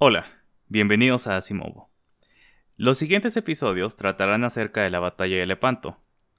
Hola, 0.00 0.26
bienvenidos 0.68 1.26
a 1.26 1.36
Asimovo. 1.36 1.90
Los 2.76 2.98
siguientes 2.98 3.36
episodios 3.36 3.96
tratarán 3.96 4.44
acerca 4.44 4.82
de 4.82 4.90
la 4.90 5.00
batalla 5.00 5.38
de 5.38 5.44
Lepanto, 5.44 5.96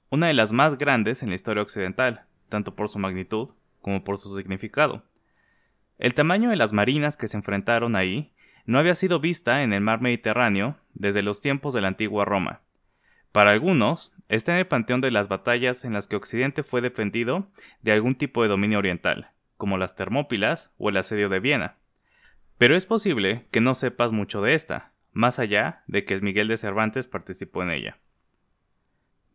una 0.08 0.28
de 0.28 0.32
las 0.32 0.50
más 0.50 0.78
grandes 0.78 1.22
en 1.22 1.28
la 1.28 1.34
historia 1.34 1.62
occidental, 1.62 2.24
tanto 2.48 2.74
por 2.74 2.88
su 2.88 2.98
magnitud 2.98 3.50
como 3.82 4.02
por 4.02 4.16
su 4.16 4.34
significado. 4.34 5.04
El 5.98 6.14
tamaño 6.14 6.48
de 6.48 6.56
las 6.56 6.72
marinas 6.72 7.18
que 7.18 7.28
se 7.28 7.36
enfrentaron 7.36 7.96
ahí 7.96 8.32
no 8.64 8.78
había 8.78 8.94
sido 8.94 9.20
vista 9.20 9.62
en 9.62 9.74
el 9.74 9.82
mar 9.82 10.00
Mediterráneo 10.00 10.78
desde 10.94 11.20
los 11.20 11.42
tiempos 11.42 11.74
de 11.74 11.82
la 11.82 11.88
antigua 11.88 12.24
Roma. 12.24 12.60
Para 13.30 13.50
algunos, 13.50 14.10
está 14.30 14.52
en 14.52 14.58
el 14.60 14.68
panteón 14.68 15.02
de 15.02 15.12
las 15.12 15.28
batallas 15.28 15.84
en 15.84 15.92
las 15.92 16.08
que 16.08 16.16
Occidente 16.16 16.62
fue 16.62 16.80
defendido 16.80 17.50
de 17.82 17.92
algún 17.92 18.14
tipo 18.14 18.42
de 18.42 18.48
dominio 18.48 18.78
oriental, 18.78 19.32
como 19.58 19.76
las 19.76 19.96
Termópilas 19.96 20.72
o 20.78 20.88
el 20.88 20.96
asedio 20.96 21.28
de 21.28 21.40
Viena. 21.40 21.76
Pero 22.60 22.76
es 22.76 22.84
posible 22.84 23.46
que 23.50 23.62
no 23.62 23.74
sepas 23.74 24.12
mucho 24.12 24.42
de 24.42 24.52
esta, 24.52 24.92
más 25.12 25.38
allá 25.38 25.82
de 25.86 26.04
que 26.04 26.20
Miguel 26.20 26.46
de 26.46 26.58
Cervantes 26.58 27.06
participó 27.06 27.62
en 27.62 27.70
ella. 27.70 27.96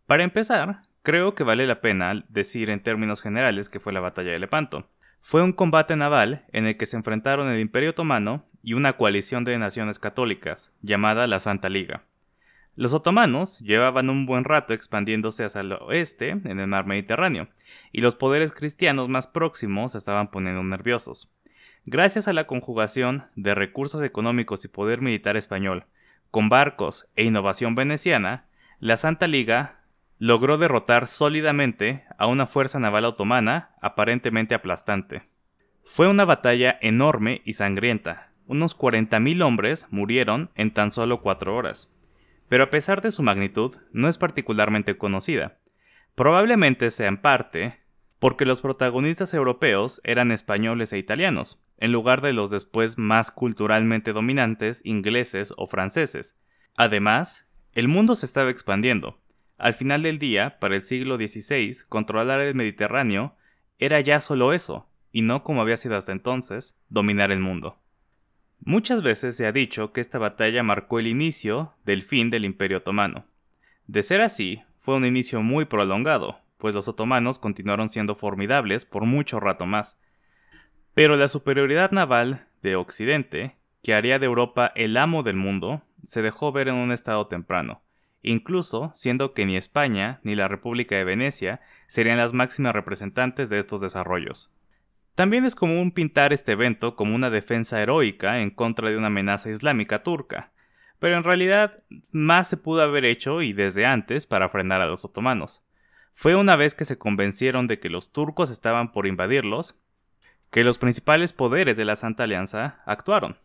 Para 0.05 0.21
empezar, 0.21 0.83
creo 1.01 1.33
que 1.33 1.43
vale 1.43 1.65
la 1.65 1.81
pena 1.81 2.23
decir 2.29 2.69
en 2.69 2.83
términos 2.83 3.23
generales 3.23 3.67
que 3.67 3.79
fue 3.79 3.93
la 3.93 3.99
batalla 3.99 4.29
de 4.29 4.37
Lepanto. 4.37 4.91
Fue 5.21 5.41
un 5.41 5.53
combate 5.53 5.95
naval 5.95 6.45
en 6.51 6.67
el 6.67 6.77
que 6.77 6.85
se 6.85 6.97
enfrentaron 6.97 7.49
el 7.49 7.59
Imperio 7.59 7.89
Otomano 7.89 8.45
y 8.61 8.73
una 8.75 8.93
coalición 8.93 9.43
de 9.43 9.57
naciones 9.57 9.97
católicas, 9.97 10.71
llamada 10.83 11.25
la 11.25 11.39
Santa 11.39 11.67
Liga. 11.67 12.03
Los 12.75 12.93
otomanos 12.93 13.57
llevaban 13.57 14.11
un 14.11 14.27
buen 14.27 14.43
rato 14.43 14.75
expandiéndose 14.75 15.45
hacia 15.45 15.61
el 15.61 15.71
oeste 15.71 16.29
en 16.29 16.59
el 16.59 16.67
mar 16.67 16.85
Mediterráneo, 16.85 17.49
y 17.91 18.01
los 18.01 18.13
poderes 18.13 18.53
cristianos 18.53 19.09
más 19.09 19.25
próximos 19.25 19.95
estaban 19.95 20.29
poniendo 20.29 20.61
nerviosos. 20.61 21.31
Gracias 21.87 22.27
a 22.27 22.33
la 22.33 22.47
conjugación 22.47 23.25
de 23.35 23.53
recursos 23.53 24.01
económicos 24.01 24.65
y 24.65 24.67
poder 24.67 25.01
militar 25.01 25.37
español, 25.37 25.85
con 26.31 26.49
barcos 26.49 27.07
e 27.15 27.23
innovación 27.23 27.75
veneciana, 27.75 28.47
la 28.79 28.97
Santa 28.97 29.27
Liga 29.27 29.81
logró 30.17 30.57
derrotar 30.57 31.07
sólidamente 31.07 32.03
a 32.17 32.25
una 32.25 32.47
fuerza 32.47 32.79
naval 32.79 33.05
otomana 33.05 33.75
aparentemente 33.81 34.55
aplastante. 34.55 35.29
Fue 35.83 36.07
una 36.07 36.25
batalla 36.25 36.75
enorme 36.81 37.43
y 37.45 37.53
sangrienta. 37.53 38.31
Unos 38.47 38.75
40.000 38.75 39.43
hombres 39.43 39.85
murieron 39.91 40.49
en 40.55 40.71
tan 40.71 40.89
solo 40.89 41.21
cuatro 41.21 41.55
horas. 41.55 41.91
Pero 42.49 42.63
a 42.63 42.69
pesar 42.71 43.03
de 43.03 43.11
su 43.11 43.21
magnitud, 43.21 43.75
no 43.91 44.09
es 44.09 44.17
particularmente 44.17 44.97
conocida. 44.97 45.59
Probablemente 46.15 46.89
sea 46.89 47.09
en 47.09 47.17
parte 47.17 47.79
porque 48.17 48.45
los 48.45 48.61
protagonistas 48.61 49.35
europeos 49.35 50.01
eran 50.03 50.31
españoles 50.31 50.91
e 50.93 50.97
italianos, 50.97 51.59
en 51.77 51.91
lugar 51.91 52.21
de 52.21 52.33
los 52.33 52.51
después 52.51 52.97
más 52.97 53.31
culturalmente 53.31 54.13
dominantes 54.13 54.81
ingleses 54.83 55.53
o 55.57 55.67
franceses. 55.67 56.39
Además, 56.75 57.47
el 57.73 57.87
mundo 57.87 58.15
se 58.15 58.25
estaba 58.25 58.49
expandiendo. 58.49 59.19
Al 59.57 59.73
final 59.73 60.03
del 60.03 60.19
día, 60.19 60.57
para 60.59 60.75
el 60.75 60.83
siglo 60.83 61.17
XVI, 61.17 61.85
controlar 61.87 62.41
el 62.41 62.55
Mediterráneo 62.55 63.35
era 63.79 63.99
ya 64.01 64.19
solo 64.19 64.53
eso, 64.53 64.87
y 65.11 65.21
no 65.21 65.43
como 65.43 65.61
había 65.61 65.77
sido 65.77 65.97
hasta 65.97 66.11
entonces, 66.11 66.77
dominar 66.89 67.31
el 67.31 67.39
mundo. 67.39 67.77
Muchas 68.59 69.03
veces 69.03 69.35
se 69.35 69.45
ha 69.45 69.51
dicho 69.51 69.93
que 69.93 70.01
esta 70.01 70.17
batalla 70.17 70.63
marcó 70.63 70.99
el 70.99 71.07
inicio 71.07 71.73
del 71.85 72.01
fin 72.01 72.29
del 72.29 72.45
Imperio 72.45 72.79
Otomano. 72.79 73.25
De 73.87 74.01
ser 74.03 74.21
así, 74.21 74.63
fue 74.79 74.95
un 74.95 75.05
inicio 75.05 75.41
muy 75.41 75.65
prolongado, 75.65 76.39
pues 76.57 76.73
los 76.73 76.87
otomanos 76.87 77.39
continuaron 77.39 77.89
siendo 77.89 78.15
formidables 78.15 78.85
por 78.85 79.05
mucho 79.05 79.39
rato 79.39 79.65
más. 79.65 79.99
Pero 80.95 81.17
la 81.17 81.27
superioridad 81.27 81.91
naval 81.91 82.47
de 82.63 82.77
Occidente, 82.77 83.57
que 83.83 83.93
haría 83.93 84.17
de 84.17 84.25
Europa 84.25 84.71
el 84.75 84.95
amo 84.95 85.23
del 85.23 85.35
mundo, 85.35 85.83
se 86.05 86.21
dejó 86.21 86.53
ver 86.53 86.69
en 86.69 86.75
un 86.75 86.93
estado 86.93 87.27
temprano, 87.27 87.81
incluso 88.21 88.91
siendo 88.95 89.33
que 89.33 89.45
ni 89.45 89.57
España 89.57 90.21
ni 90.23 90.35
la 90.35 90.47
República 90.47 90.95
de 90.95 91.03
Venecia 91.03 91.59
serían 91.87 92.17
las 92.17 92.31
máximas 92.31 92.73
representantes 92.73 93.49
de 93.49 93.59
estos 93.59 93.81
desarrollos. 93.81 94.49
También 95.15 95.43
es 95.43 95.53
común 95.53 95.91
pintar 95.91 96.31
este 96.31 96.53
evento 96.53 96.95
como 96.95 97.13
una 97.13 97.29
defensa 97.29 97.81
heroica 97.81 98.39
en 98.39 98.49
contra 98.49 98.89
de 98.89 98.97
una 98.97 99.07
amenaza 99.07 99.49
islámica 99.49 100.01
turca, 100.01 100.53
pero 100.99 101.17
en 101.17 101.25
realidad 101.25 101.83
más 102.11 102.47
se 102.47 102.55
pudo 102.55 102.81
haber 102.81 103.03
hecho 103.03 103.41
y 103.41 103.51
desde 103.51 103.85
antes 103.85 104.25
para 104.25 104.47
frenar 104.47 104.79
a 104.79 104.87
los 104.87 105.03
otomanos. 105.03 105.61
Fue 106.13 106.35
una 106.35 106.55
vez 106.55 106.73
que 106.73 106.85
se 106.85 106.97
convencieron 106.97 107.67
de 107.67 107.79
que 107.79 107.89
los 107.89 108.13
turcos 108.13 108.49
estaban 108.49 108.93
por 108.93 109.07
invadirlos, 109.07 109.77
que 110.51 110.63
los 110.63 110.77
principales 110.77 111.33
poderes 111.33 111.77
de 111.77 111.85
la 111.85 111.95
Santa 111.95 112.23
Alianza 112.23 112.81
actuaron. 112.85 113.37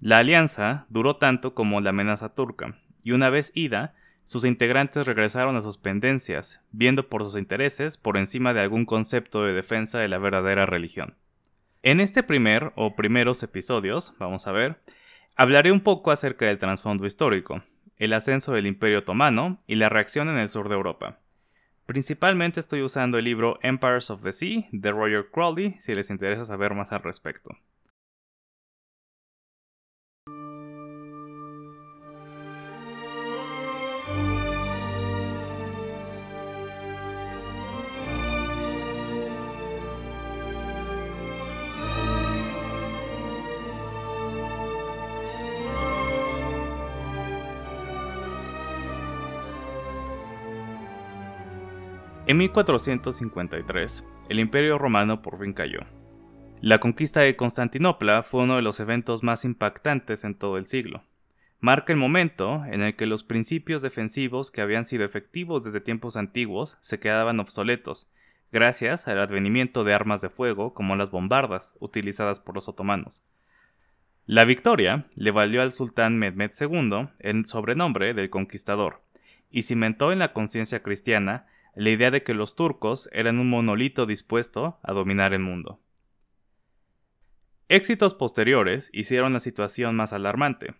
La 0.00 0.18
alianza 0.18 0.86
duró 0.88 1.16
tanto 1.16 1.54
como 1.54 1.80
la 1.80 1.90
amenaza 1.90 2.34
turca, 2.34 2.78
y 3.02 3.12
una 3.12 3.30
vez 3.30 3.52
ida, 3.54 3.94
sus 4.24 4.44
integrantes 4.44 5.06
regresaron 5.06 5.56
a 5.56 5.62
sus 5.62 5.78
pendencias, 5.78 6.60
viendo 6.72 7.08
por 7.08 7.22
sus 7.22 7.36
intereses 7.36 7.96
por 7.96 8.16
encima 8.16 8.52
de 8.52 8.60
algún 8.60 8.84
concepto 8.84 9.44
de 9.44 9.52
defensa 9.52 9.98
de 9.98 10.08
la 10.08 10.18
verdadera 10.18 10.66
religión. 10.66 11.14
En 11.82 12.00
este 12.00 12.24
primer 12.24 12.72
o 12.74 12.96
primeros 12.96 13.42
episodios, 13.44 14.14
vamos 14.18 14.48
a 14.48 14.52
ver, 14.52 14.80
hablaré 15.36 15.70
un 15.70 15.80
poco 15.80 16.10
acerca 16.10 16.46
del 16.46 16.58
trasfondo 16.58 17.06
histórico, 17.06 17.62
el 17.96 18.12
ascenso 18.12 18.52
del 18.52 18.66
Imperio 18.66 18.98
Otomano 18.98 19.58
y 19.68 19.76
la 19.76 19.88
reacción 19.88 20.28
en 20.28 20.38
el 20.38 20.48
sur 20.48 20.68
de 20.68 20.74
Europa. 20.74 21.20
Principalmente 21.86 22.58
estoy 22.58 22.82
usando 22.82 23.16
el 23.16 23.24
libro 23.24 23.60
Empires 23.62 24.10
of 24.10 24.24
the 24.24 24.32
Sea 24.32 24.68
de 24.72 24.90
Roger 24.90 25.30
Crowley 25.30 25.76
si 25.78 25.94
les 25.94 26.10
interesa 26.10 26.44
saber 26.44 26.74
más 26.74 26.90
al 26.90 27.04
respecto. 27.04 27.56
En 52.28 52.38
1453, 52.38 54.04
el 54.28 54.40
Imperio 54.40 54.78
Romano 54.78 55.22
por 55.22 55.38
fin 55.38 55.52
cayó. 55.52 55.78
La 56.60 56.80
conquista 56.80 57.20
de 57.20 57.36
Constantinopla 57.36 58.24
fue 58.24 58.42
uno 58.42 58.56
de 58.56 58.62
los 58.62 58.80
eventos 58.80 59.22
más 59.22 59.44
impactantes 59.44 60.24
en 60.24 60.34
todo 60.34 60.58
el 60.58 60.66
siglo. 60.66 61.04
Marca 61.60 61.92
el 61.92 62.00
momento 62.00 62.64
en 62.64 62.82
el 62.82 62.96
que 62.96 63.06
los 63.06 63.22
principios 63.22 63.80
defensivos 63.80 64.50
que 64.50 64.60
habían 64.60 64.84
sido 64.84 65.04
efectivos 65.04 65.62
desde 65.62 65.80
tiempos 65.80 66.16
antiguos 66.16 66.76
se 66.80 66.98
quedaban 66.98 67.38
obsoletos, 67.38 68.10
gracias 68.50 69.06
al 69.06 69.20
advenimiento 69.20 69.84
de 69.84 69.94
armas 69.94 70.20
de 70.20 70.28
fuego 70.28 70.74
como 70.74 70.96
las 70.96 71.12
bombardas 71.12 71.74
utilizadas 71.78 72.40
por 72.40 72.56
los 72.56 72.68
otomanos. 72.68 73.22
La 74.24 74.44
victoria 74.44 75.06
le 75.14 75.30
valió 75.30 75.62
al 75.62 75.72
sultán 75.72 76.18
Mehmed 76.18 76.50
II 76.60 77.08
el 77.20 77.46
sobrenombre 77.46 78.14
del 78.14 78.30
conquistador, 78.30 79.02
y 79.48 79.62
cimentó 79.62 80.10
en 80.10 80.18
la 80.18 80.32
conciencia 80.32 80.82
cristiana 80.82 81.46
la 81.76 81.90
idea 81.90 82.10
de 82.10 82.22
que 82.22 82.34
los 82.34 82.56
turcos 82.56 83.08
eran 83.12 83.38
un 83.38 83.50
monolito 83.50 84.06
dispuesto 84.06 84.78
a 84.82 84.92
dominar 84.92 85.34
el 85.34 85.40
mundo. 85.40 85.78
Éxitos 87.68 88.14
posteriores 88.14 88.90
hicieron 88.92 89.34
la 89.34 89.40
situación 89.40 89.94
más 89.94 90.12
alarmante. 90.12 90.74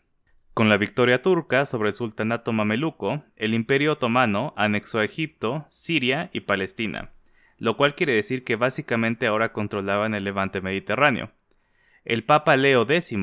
Con 0.55 0.71
la 0.71 0.79
victoria 0.79 1.21
turca 1.21 1.67
sobre 1.67 1.91
el 1.91 1.95
sultanato 1.95 2.53
mameluco, 2.55 3.23
el 3.37 3.53
imperio 3.53 3.93
otomano 3.93 4.55
anexó 4.57 5.01
a 5.01 5.05
Egipto, 5.05 5.67
Siria 5.69 6.31
y 6.33 6.41
Palestina, 6.41 7.11
lo 7.59 7.77
cual 7.77 7.95
quiere 7.95 8.15
decir 8.15 8.43
que 8.43 8.57
básicamente 8.57 9.27
ahora 9.27 9.53
controlaban 9.53 10.15
el 10.15 10.25
levante 10.25 10.63
mediterráneo. 10.63 11.31
El 12.07 12.25
papa 12.25 12.57
Leo 12.57 12.89
X, 12.89 13.15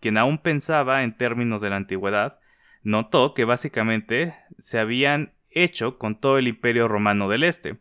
quien 0.00 0.16
aún 0.18 0.38
pensaba 0.38 1.04
en 1.04 1.16
términos 1.16 1.60
de 1.60 1.70
la 1.70 1.76
antigüedad, 1.76 2.40
notó 2.82 3.34
que 3.34 3.44
básicamente 3.44 4.34
se 4.58 4.80
habían 4.80 5.32
hecho 5.52 5.98
con 5.98 6.18
todo 6.18 6.38
el 6.38 6.48
imperio 6.48 6.88
romano 6.88 7.28
del 7.28 7.44
Este, 7.44 7.76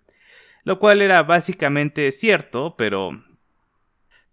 lo 0.63 0.79
cual 0.79 1.01
era 1.01 1.23
básicamente 1.23 2.11
cierto, 2.11 2.75
pero 2.77 3.23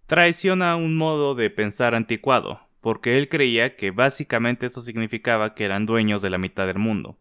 traiciona 0.06 0.76
un 0.76 0.96
modo 0.96 1.34
de 1.34 1.50
pensar 1.50 1.94
anticuado, 1.94 2.60
porque 2.80 3.18
él 3.18 3.28
creía 3.28 3.76
que 3.76 3.90
básicamente 3.90 4.66
esto 4.66 4.80
significaba 4.80 5.54
que 5.54 5.64
eran 5.64 5.86
dueños 5.86 6.22
de 6.22 6.30
la 6.30 6.38
mitad 6.38 6.66
del 6.66 6.78
mundo. 6.78 7.16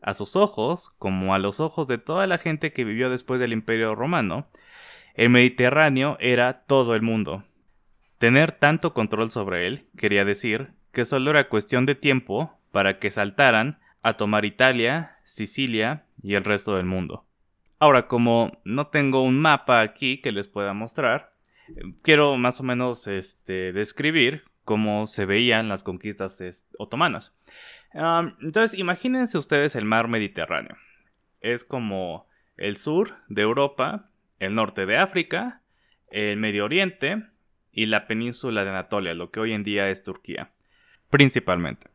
A 0.00 0.14
sus 0.14 0.36
ojos, 0.36 0.92
como 0.98 1.34
a 1.34 1.38
los 1.38 1.60
ojos 1.60 1.86
de 1.88 1.98
toda 1.98 2.26
la 2.26 2.38
gente 2.38 2.72
que 2.72 2.84
vivió 2.84 3.10
después 3.10 3.40
del 3.40 3.52
imperio 3.52 3.94
romano, 3.94 4.46
el 5.14 5.30
Mediterráneo 5.30 6.16
era 6.20 6.64
todo 6.66 6.94
el 6.94 7.02
mundo. 7.02 7.44
Tener 8.18 8.52
tanto 8.52 8.94
control 8.94 9.30
sobre 9.30 9.66
él 9.66 9.86
quería 9.96 10.24
decir 10.24 10.72
que 10.92 11.04
solo 11.04 11.30
era 11.30 11.48
cuestión 11.48 11.86
de 11.86 11.94
tiempo 11.94 12.58
para 12.70 12.98
que 12.98 13.10
saltaran 13.10 13.78
a 14.04 14.18
tomar 14.18 14.44
Italia, 14.44 15.16
Sicilia 15.24 16.04
y 16.22 16.34
el 16.34 16.44
resto 16.44 16.76
del 16.76 16.84
mundo. 16.84 17.24
Ahora, 17.78 18.06
como 18.06 18.60
no 18.62 18.88
tengo 18.88 19.22
un 19.22 19.40
mapa 19.40 19.80
aquí 19.80 20.18
que 20.18 20.30
les 20.30 20.46
pueda 20.46 20.74
mostrar, 20.74 21.32
quiero 22.02 22.36
más 22.36 22.60
o 22.60 22.62
menos 22.62 23.06
este, 23.06 23.72
describir 23.72 24.44
cómo 24.64 25.06
se 25.06 25.24
veían 25.24 25.68
las 25.68 25.82
conquistas 25.82 26.66
otomanas. 26.78 27.34
entonces, 28.40 28.78
imagínense 28.78 29.38
ustedes 29.38 29.74
el 29.74 29.86
mar 29.86 30.08
Mediterráneo. 30.08 30.76
Es 31.40 31.64
como 31.64 32.28
el 32.58 32.76
sur 32.76 33.14
de 33.28 33.42
Europa, 33.42 34.10
el 34.38 34.54
norte 34.54 34.84
de 34.84 34.98
África, 34.98 35.62
el 36.10 36.36
Medio 36.36 36.66
Oriente 36.66 37.24
y 37.72 37.86
la 37.86 38.06
península 38.06 38.64
de 38.64 38.70
Anatolia, 38.70 39.14
lo 39.14 39.30
que 39.30 39.40
hoy 39.40 39.52
en 39.52 39.64
día 39.64 39.88
es 39.88 40.02
Turquía, 40.02 40.52
principalmente. 41.08 41.93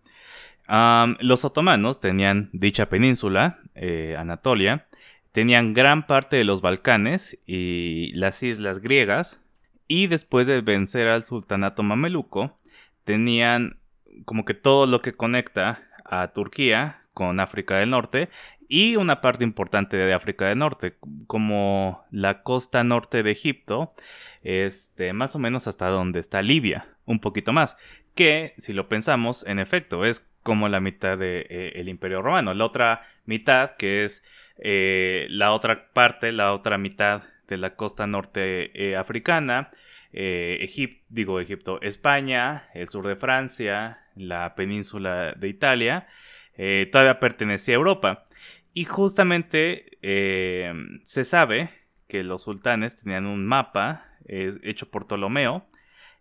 Los 1.19 1.45
otomanos 1.45 1.99
tenían 1.99 2.49
dicha 2.53 2.89
península, 2.89 3.59
eh, 3.75 4.15
Anatolia, 4.17 4.87
tenían 5.31 5.73
gran 5.73 6.05
parte 6.05 6.37
de 6.37 6.43
los 6.43 6.61
Balcanes 6.61 7.39
y 7.45 8.11
las 8.13 8.43
islas 8.43 8.79
griegas, 8.79 9.41
y 9.87 10.07
después 10.07 10.45
de 10.47 10.61
vencer 10.61 11.07
al 11.07 11.23
sultanato 11.23 11.81
mameluco, 11.81 12.59
tenían 13.03 13.79
como 14.25 14.45
que 14.45 14.53
todo 14.53 14.85
lo 14.85 15.01
que 15.01 15.13
conecta 15.13 15.83
a 16.05 16.27
Turquía 16.33 17.03
con 17.13 17.39
África 17.39 17.77
del 17.77 17.89
Norte 17.89 18.29
y 18.67 18.95
una 18.97 19.19
parte 19.19 19.43
importante 19.43 19.97
de 19.97 20.13
África 20.13 20.47
del 20.47 20.59
Norte, 20.59 20.95
como 21.25 22.05
la 22.11 22.43
costa 22.43 22.83
norte 22.83 23.23
de 23.23 23.31
Egipto, 23.31 23.93
este, 24.43 25.11
más 25.13 25.35
o 25.35 25.39
menos 25.39 25.67
hasta 25.67 25.87
donde 25.87 26.19
está 26.19 26.43
Libia, 26.43 26.87
un 27.05 27.19
poquito 27.19 27.51
más, 27.51 27.75
que 28.13 28.53
si 28.57 28.73
lo 28.73 28.87
pensamos, 28.87 29.43
en 29.47 29.57
efecto, 29.57 30.05
es 30.05 30.28
como 30.43 30.67
la 30.69 30.79
mitad 30.79 31.17
del 31.17 31.47
de, 31.47 31.71
eh, 31.75 31.83
Imperio 31.85 32.21
Romano. 32.21 32.53
La 32.53 32.65
otra 32.65 33.07
mitad, 33.25 33.75
que 33.75 34.03
es 34.03 34.23
eh, 34.57 35.27
la 35.29 35.53
otra 35.53 35.91
parte, 35.93 36.31
la 36.31 36.53
otra 36.53 36.77
mitad 36.77 37.23
de 37.47 37.57
la 37.57 37.75
costa 37.75 38.07
norte 38.07 38.71
eh, 38.73 38.95
africana, 38.95 39.71
digo 40.11 41.39
Egipto, 41.39 41.79
España, 41.81 42.69
el 42.73 42.89
sur 42.89 43.07
de 43.07 43.15
Francia, 43.15 43.99
la 44.15 44.55
península 44.55 45.33
de 45.33 45.47
Italia, 45.47 46.07
todavía 46.91 47.19
pertenecía 47.19 47.75
a 47.75 47.77
Europa. 47.77 48.27
Y 48.73 48.85
justamente 48.85 49.99
se 51.03 51.23
sabe 51.23 51.69
que 52.07 52.23
los 52.23 52.43
sultanes 52.43 52.95
tenían 52.95 53.27
un 53.27 53.45
mapa 53.45 54.05
hecho 54.27 54.89
por 54.89 55.05
Ptolomeo 55.05 55.69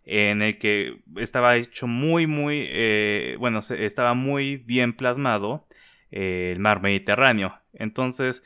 en 0.09 0.41
el 0.41 0.57
que 0.57 0.97
estaba 1.17 1.55
hecho 1.55 1.85
muy, 1.85 2.25
muy, 2.25 2.65
eh, 2.67 3.35
bueno, 3.39 3.59
estaba 3.59 4.15
muy 4.15 4.57
bien 4.57 4.93
plasmado 4.93 5.67
eh, 6.11 6.53
el 6.55 6.59
mar 6.59 6.81
Mediterráneo. 6.81 7.59
Entonces, 7.73 8.43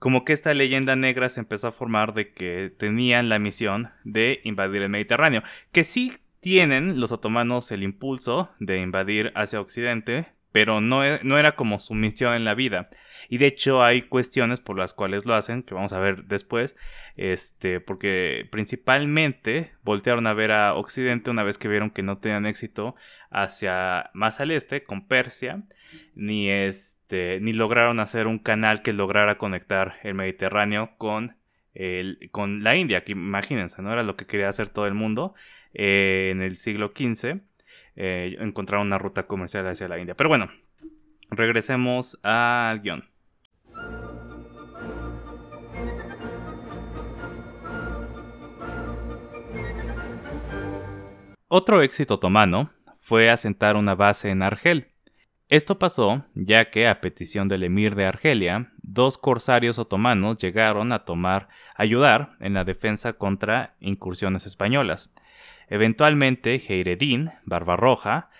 como 0.00 0.24
que 0.24 0.32
esta 0.32 0.52
leyenda 0.54 0.96
negra 0.96 1.28
se 1.28 1.38
empezó 1.38 1.68
a 1.68 1.72
formar 1.72 2.14
de 2.14 2.32
que 2.32 2.72
tenían 2.76 3.28
la 3.28 3.38
misión 3.38 3.90
de 4.02 4.40
invadir 4.42 4.82
el 4.82 4.90
Mediterráneo, 4.90 5.42
que 5.70 5.84
sí 5.84 6.12
tienen 6.40 7.00
los 7.00 7.12
otomanos 7.12 7.70
el 7.70 7.84
impulso 7.84 8.50
de 8.58 8.80
invadir 8.80 9.32
hacia 9.36 9.60
Occidente, 9.60 10.26
pero 10.54 10.80
no, 10.80 11.04
e, 11.04 11.18
no 11.24 11.36
era 11.36 11.56
como 11.56 11.80
su 11.80 11.94
misión 11.94 12.32
en 12.32 12.44
la 12.44 12.54
vida. 12.54 12.88
Y 13.28 13.38
de 13.38 13.46
hecho 13.46 13.82
hay 13.82 14.02
cuestiones 14.02 14.60
por 14.60 14.78
las 14.78 14.94
cuales 14.94 15.26
lo 15.26 15.34
hacen, 15.34 15.64
que 15.64 15.74
vamos 15.74 15.92
a 15.92 15.98
ver 15.98 16.26
después, 16.26 16.76
este, 17.16 17.80
porque 17.80 18.46
principalmente 18.52 19.72
voltearon 19.82 20.28
a 20.28 20.32
ver 20.32 20.52
a 20.52 20.74
Occidente 20.74 21.28
una 21.30 21.42
vez 21.42 21.58
que 21.58 21.66
vieron 21.66 21.90
que 21.90 22.04
no 22.04 22.18
tenían 22.18 22.46
éxito 22.46 22.94
hacia 23.30 24.10
más 24.14 24.38
al 24.38 24.52
este, 24.52 24.84
con 24.84 25.08
Persia, 25.08 25.64
ni 26.14 26.48
este, 26.48 27.40
ni 27.40 27.52
lograron 27.52 27.98
hacer 27.98 28.28
un 28.28 28.38
canal 28.38 28.82
que 28.82 28.92
lograra 28.92 29.38
conectar 29.38 29.96
el 30.04 30.14
Mediterráneo 30.14 30.92
con 30.98 31.36
el, 31.74 32.28
con 32.30 32.62
la 32.62 32.76
India, 32.76 33.02
que 33.02 33.10
imagínense, 33.10 33.82
¿no? 33.82 33.92
Era 33.92 34.04
lo 34.04 34.14
que 34.14 34.26
quería 34.26 34.50
hacer 34.50 34.68
todo 34.68 34.86
el 34.86 34.94
mundo 34.94 35.34
eh, 35.72 36.28
en 36.30 36.42
el 36.42 36.58
siglo 36.58 36.92
XV 36.94 37.40
eh, 37.96 38.36
encontrar 38.40 38.80
una 38.80 38.98
ruta 38.98 39.26
comercial 39.26 39.66
hacia 39.66 39.88
la 39.88 39.98
India. 39.98 40.14
Pero 40.14 40.28
bueno, 40.28 40.50
regresemos 41.30 42.18
al 42.22 42.80
guion. 42.80 43.04
Otro 51.48 51.82
éxito 51.82 52.14
otomano 52.14 52.70
fue 52.98 53.30
asentar 53.30 53.76
una 53.76 53.94
base 53.94 54.30
en 54.30 54.42
Argel. 54.42 54.88
Esto 55.48 55.78
pasó 55.78 56.24
ya 56.34 56.70
que, 56.70 56.88
a 56.88 57.00
petición 57.00 57.48
del 57.48 57.62
emir 57.62 57.94
de 57.94 58.06
Argelia, 58.06 58.72
dos 58.82 59.18
corsarios 59.18 59.78
otomanos 59.78 60.38
llegaron 60.38 60.90
a 60.92 61.04
tomar 61.04 61.48
ayudar 61.76 62.36
en 62.40 62.54
la 62.54 62.64
defensa 62.64 63.12
contra 63.12 63.76
incursiones 63.78 64.46
españolas. 64.46 65.12
Eventualmente, 65.68 66.54
Heiredin, 66.54 67.32
Barbarroja, 67.44 68.30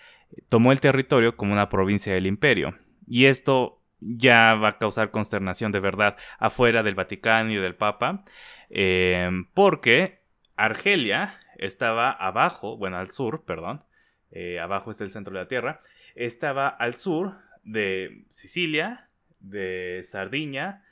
tomó 0.48 0.72
el 0.72 0.80
territorio 0.80 1.36
como 1.36 1.52
una 1.52 1.68
provincia 1.68 2.12
del 2.12 2.26
imperio, 2.26 2.76
y 3.06 3.26
esto 3.26 3.80
ya 4.00 4.54
va 4.54 4.70
a 4.70 4.78
causar 4.78 5.10
consternación 5.10 5.72
de 5.72 5.80
verdad 5.80 6.16
afuera 6.38 6.82
del 6.82 6.94
Vaticano 6.94 7.50
y 7.50 7.56
del 7.56 7.74
Papa, 7.74 8.24
eh, 8.70 9.30
porque 9.54 10.20
Argelia 10.56 11.38
estaba 11.56 12.10
abajo, 12.10 12.76
bueno, 12.76 12.98
al 12.98 13.10
sur, 13.10 13.44
perdón, 13.44 13.84
eh, 14.30 14.60
abajo 14.60 14.90
está 14.90 15.04
el 15.04 15.10
centro 15.10 15.32
de 15.32 15.40
la 15.40 15.48
Tierra, 15.48 15.80
estaba 16.14 16.68
al 16.68 16.94
sur 16.94 17.36
de 17.62 18.24
Sicilia, 18.30 19.08
de 19.40 20.00
Sardiña 20.02 20.84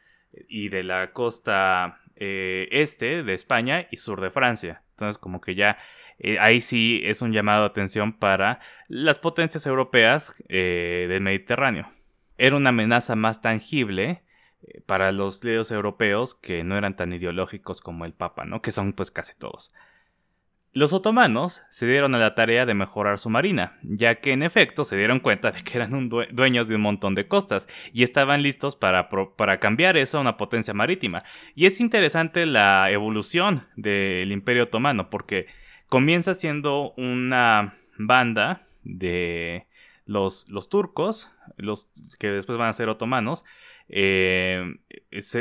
y 0.48 0.68
de 0.68 0.82
la 0.82 1.12
costa 1.12 2.00
eh, 2.16 2.68
este 2.70 3.22
de 3.22 3.32
España 3.32 3.86
y 3.90 3.96
sur 3.96 4.20
de 4.20 4.30
Francia. 4.30 4.82
Entonces, 4.92 5.18
como 5.18 5.40
que 5.40 5.54
ya 5.54 5.78
eh, 6.18 6.38
ahí 6.38 6.60
sí 6.60 7.00
es 7.04 7.22
un 7.22 7.32
llamado 7.32 7.62
de 7.62 7.68
atención 7.68 8.12
para 8.12 8.60
las 8.88 9.18
potencias 9.18 9.66
europeas 9.66 10.34
eh, 10.48 11.06
del 11.08 11.22
Mediterráneo. 11.22 11.88
Era 12.38 12.56
una 12.56 12.70
amenaza 12.70 13.16
más 13.16 13.42
tangible 13.42 14.22
eh, 14.62 14.80
para 14.86 15.12
los 15.12 15.42
líderes 15.44 15.70
europeos 15.70 16.34
que 16.34 16.64
no 16.64 16.76
eran 16.76 16.96
tan 16.96 17.12
ideológicos 17.12 17.80
como 17.80 18.04
el 18.04 18.14
Papa, 18.14 18.44
¿no? 18.44 18.62
Que 18.62 18.70
son 18.70 18.92
pues 18.92 19.10
casi 19.10 19.34
todos. 19.38 19.72
Los 20.74 20.94
otomanos 20.94 21.62
se 21.68 21.86
dieron 21.86 22.14
a 22.14 22.18
la 22.18 22.34
tarea 22.34 22.64
de 22.64 22.72
mejorar 22.72 23.18
su 23.18 23.28
marina, 23.28 23.78
ya 23.82 24.14
que 24.20 24.32
en 24.32 24.42
efecto 24.42 24.84
se 24.84 24.96
dieron 24.96 25.20
cuenta 25.20 25.50
de 25.50 25.62
que 25.62 25.76
eran 25.76 26.08
dueños 26.08 26.66
de 26.66 26.76
un 26.76 26.80
montón 26.80 27.14
de 27.14 27.28
costas 27.28 27.68
y 27.92 28.02
estaban 28.04 28.42
listos 28.42 28.74
para, 28.74 29.10
para, 29.10 29.60
cambiar 29.60 29.98
eso 29.98 30.16
a 30.16 30.22
una 30.22 30.38
potencia 30.38 30.72
marítima. 30.72 31.24
Y 31.54 31.66
es 31.66 31.78
interesante 31.78 32.46
la 32.46 32.90
evolución 32.90 33.66
del 33.76 34.32
imperio 34.32 34.62
otomano, 34.62 35.10
porque 35.10 35.46
comienza 35.92 36.32
siendo 36.32 36.94
una 36.96 37.74
banda 37.98 38.66
de 38.82 39.66
los, 40.06 40.48
los 40.48 40.70
turcos, 40.70 41.30
los 41.58 41.90
que 42.18 42.30
después 42.30 42.56
van 42.56 42.70
a 42.70 42.72
ser 42.72 42.88
otomanos, 42.88 43.44
eh, 43.90 44.64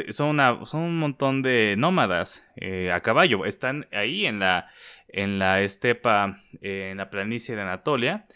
son, 0.10 0.38
son, 0.66 0.82
un 0.82 1.00
montón 1.00 1.42
de 1.42 1.76
nómadas 1.78 2.46
eh, 2.58 2.92
a 2.92 3.00
caballo. 3.00 3.46
Están 3.46 3.88
ahí 3.94 4.26
en 4.26 4.40
la, 4.40 4.70
en 5.08 5.40
la 5.40 5.62
estepa, 5.62 6.44
eh, 6.62 6.90
en 6.92 6.98
la 6.98 7.10
planicie 7.10 7.56
de 7.56 7.62
Anatolia. 7.62 8.28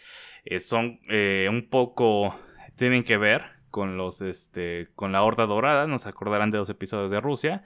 son 0.60 1.02
un 1.50 1.68
poco, 1.70 2.40
tienen 2.78 3.04
que 3.04 3.18
ver 3.18 3.42
con 3.72 3.98
los, 3.98 4.22
este, 4.22 4.88
con 4.96 5.12
la 5.12 5.22
Horda 5.22 5.48
Dorada. 5.48 5.86
Nos 5.86 6.08
acordarán 6.08 6.50
de 6.50 6.60
los 6.60 6.70
episodios 6.70 7.12
de 7.12 7.20
Rusia. 7.20 7.66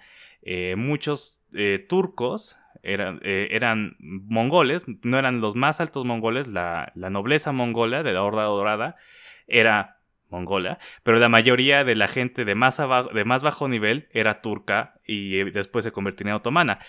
Muchos 0.75 1.43
turcos 1.87 2.59
eran, 2.83 3.19
eh, 3.23 3.49
eran 3.51 3.95
mongoles, 3.99 4.85
no 5.03 5.17
eran 5.17 5.41
los 5.41 5.55
más 5.55 5.81
altos 5.81 6.05
mongoles, 6.05 6.47
la, 6.47 6.91
nobleza 6.95 7.51
mongola 7.51 8.03
de 8.03 8.13
la 8.13 8.23
Horda 8.23 8.43
Dorada 8.43 8.95
era 9.47 9.97
mongola, 10.29 10.77
pero 11.03 11.17
la 11.17 11.29
mayoría 11.29 11.83
de 11.83 11.95
la 11.95 12.07
gente 12.07 12.45
de 12.45 12.55
más, 12.55 12.77
de 12.77 13.25
más 13.25 13.41
bajo 13.41 13.67
nivel 13.67 14.07
era 14.11 14.41
turca 14.41 14.99
y 15.05 15.39
eh, 15.39 15.45
después 15.45 15.83
se 15.83 15.91
convertiría 15.91 16.31
en 16.31 16.37
otomana. 16.37 16.79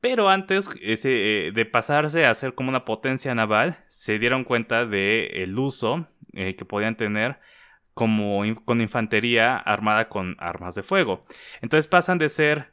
Pero 0.00 0.28
antes 0.28 0.70
eh, 0.80 1.50
de 1.52 1.66
pasarse 1.66 2.24
a 2.24 2.32
ser 2.34 2.54
como 2.54 2.68
una 2.68 2.84
potencia 2.84 3.34
naval, 3.34 3.84
se 3.88 4.18
dieron 4.18 4.44
cuenta 4.44 4.86
del 4.86 5.28
el 5.34 5.58
uso 5.58 6.06
que 6.32 6.64
podían 6.64 6.96
tener 6.96 7.40
como 7.94 8.44
con 8.64 8.80
infantería 8.80 9.56
armada 9.56 10.08
con 10.08 10.36
armas 10.38 10.76
de 10.76 10.84
fuego. 10.84 11.24
Entonces 11.62 11.88
pasan 11.88 12.18
de 12.18 12.28
ser 12.28 12.72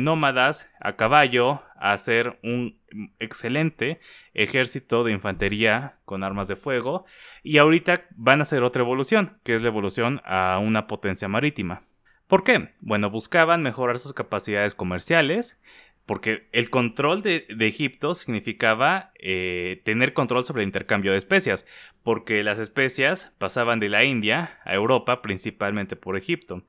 nómadas 0.00 0.70
a 0.80 0.96
caballo 0.96 1.62
hacer 1.76 2.38
un 2.42 2.78
excelente 3.18 4.00
ejército 4.34 5.04
de 5.04 5.12
infantería 5.12 5.98
con 6.04 6.24
armas 6.24 6.48
de 6.48 6.56
fuego 6.56 7.04
y 7.42 7.58
ahorita 7.58 8.06
van 8.16 8.40
a 8.40 8.42
hacer 8.42 8.62
otra 8.62 8.82
evolución, 8.82 9.38
que 9.44 9.54
es 9.54 9.62
la 9.62 9.68
evolución 9.68 10.20
a 10.24 10.58
una 10.62 10.86
potencia 10.86 11.28
marítima. 11.28 11.82
¿Por 12.26 12.44
qué? 12.44 12.70
Bueno, 12.80 13.10
buscaban 13.10 13.62
mejorar 13.62 13.98
sus 13.98 14.14
capacidades 14.14 14.74
comerciales, 14.74 15.60
porque 16.06 16.48
el 16.52 16.70
control 16.70 17.22
de, 17.22 17.46
Egipto 17.60 18.14
significaba 18.14 19.12
eh, 19.18 19.82
tener 19.84 20.14
control 20.14 20.44
sobre 20.44 20.62
el 20.62 20.68
intercambio 20.68 21.12
de 21.12 21.18
especias, 21.18 21.66
porque 22.02 22.42
las 22.42 22.58
especias 22.58 23.32
pasaban 23.38 23.80
de 23.80 23.88
la 23.88 24.04
India 24.04 24.58
a 24.64 24.74
Europa 24.74 25.22
principalmente 25.22 25.94
por 25.94 26.16
Egipto. 26.16 26.64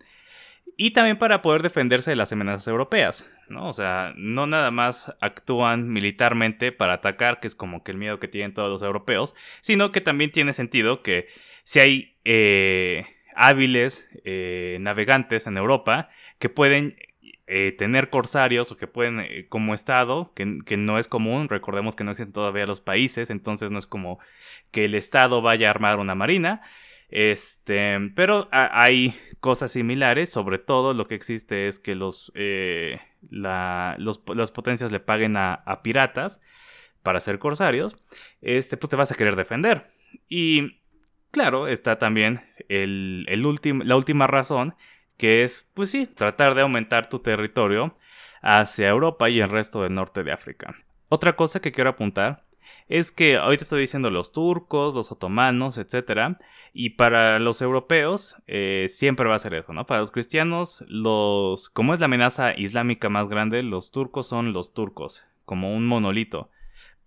Y 0.75 0.91
también 0.91 1.17
para 1.17 1.41
poder 1.41 1.61
defenderse 1.61 2.09
de 2.09 2.15
las 2.15 2.31
amenazas 2.31 2.67
europeas, 2.67 3.29
¿no? 3.47 3.69
O 3.69 3.73
sea, 3.73 4.13
no 4.15 4.47
nada 4.47 4.71
más 4.71 5.15
actúan 5.21 5.89
militarmente 5.89 6.71
para 6.71 6.93
atacar, 6.93 7.39
que 7.39 7.47
es 7.47 7.55
como 7.55 7.83
que 7.83 7.91
el 7.91 7.97
miedo 7.97 8.19
que 8.19 8.27
tienen 8.27 8.53
todos 8.53 8.69
los 8.69 8.81
europeos, 8.81 9.35
sino 9.61 9.91
que 9.91 10.01
también 10.01 10.31
tiene 10.31 10.53
sentido 10.53 11.03
que 11.03 11.27
si 11.63 11.79
hay 11.79 12.17
eh, 12.25 13.05
hábiles 13.35 14.09
eh, 14.25 14.77
navegantes 14.81 15.47
en 15.47 15.57
Europa 15.57 16.09
que 16.39 16.49
pueden 16.49 16.97
eh, 17.45 17.73
tener 17.77 18.09
corsarios 18.09 18.71
o 18.71 18.77
que 18.77 18.87
pueden, 18.87 19.45
como 19.49 19.73
Estado, 19.73 20.33
que, 20.33 20.57
que, 20.65 20.77
no 20.77 20.97
es 20.97 21.07
común, 21.07 21.49
recordemos 21.49 21.95
que 21.95 22.03
no 22.03 22.11
existen 22.11 22.33
todavía 22.33 22.65
los 22.65 22.81
países, 22.81 23.29
entonces 23.29 23.69
no 23.69 23.77
es 23.77 23.85
como 23.85 24.19
que 24.71 24.85
el 24.85 24.95
Estado 24.95 25.41
vaya 25.41 25.67
a 25.67 25.71
armar 25.71 25.99
una 25.99 26.15
marina, 26.15 26.61
este, 27.15 27.99
pero 28.15 28.49
hay 28.51 29.15
cosas 29.39 29.71
similares, 29.71 30.31
sobre 30.31 30.57
todo 30.57 30.95
lo 30.95 31.05
que 31.05 31.13
existe 31.13 31.67
es 31.67 31.77
que 31.77 31.93
los, 31.93 32.31
eh, 32.33 32.99
las 33.29 34.51
potencias 34.51 34.91
le 34.91 34.99
paguen 34.99 35.37
a, 35.37 35.81
piratas 35.83 36.41
para 37.03 37.19
ser 37.19 37.37
corsarios, 37.37 37.95
este, 38.41 38.77
pues 38.77 38.89
te 38.89 38.95
vas 38.95 39.11
a 39.11 39.15
querer 39.15 39.35
defender. 39.35 39.89
Y 40.27 40.81
claro, 41.29 41.67
está 41.67 41.99
también 41.99 42.41
el, 42.67 43.27
el 43.29 43.43
la 43.87 43.95
última 43.95 44.25
razón, 44.25 44.75
que 45.15 45.43
es, 45.43 45.69
pues 45.75 45.91
sí, 45.91 46.07
tratar 46.07 46.55
de 46.55 46.61
aumentar 46.61 47.09
tu 47.09 47.19
territorio 47.19 47.95
hacia 48.41 48.89
Europa 48.89 49.29
y 49.29 49.39
el 49.39 49.51
resto 49.51 49.83
del 49.83 49.93
norte 49.93 50.23
de 50.23 50.31
África. 50.31 50.75
Otra 51.09 51.35
cosa 51.35 51.59
que 51.59 51.71
quiero 51.71 51.91
apuntar 51.91 52.43
es 52.93 53.11
que 53.11 53.37
ahorita 53.37 53.63
estoy 53.63 53.81
diciendo 53.81 54.11
los 54.11 54.31
turcos, 54.31 54.93
los 54.93 55.11
otomanos, 55.11 55.79
etc. 55.79 56.37
Y 56.73 56.91
para 56.91 57.39
los 57.39 57.59
europeos 57.63 58.35
eh, 58.45 58.85
siempre 58.87 59.27
va 59.27 59.33
a 59.33 59.39
ser 59.39 59.55
eso, 59.55 59.73
¿no? 59.73 59.87
Para 59.87 60.01
los 60.01 60.11
cristianos, 60.11 60.85
los, 60.87 61.69
como 61.69 61.95
es 61.95 61.99
la 61.99 62.05
amenaza 62.05 62.53
islámica 62.55 63.09
más 63.09 63.29
grande, 63.29 63.63
los 63.63 63.89
turcos 63.89 64.27
son 64.27 64.53
los 64.53 64.75
turcos, 64.75 65.25
como 65.43 65.75
un 65.75 65.87
monolito. 65.87 66.51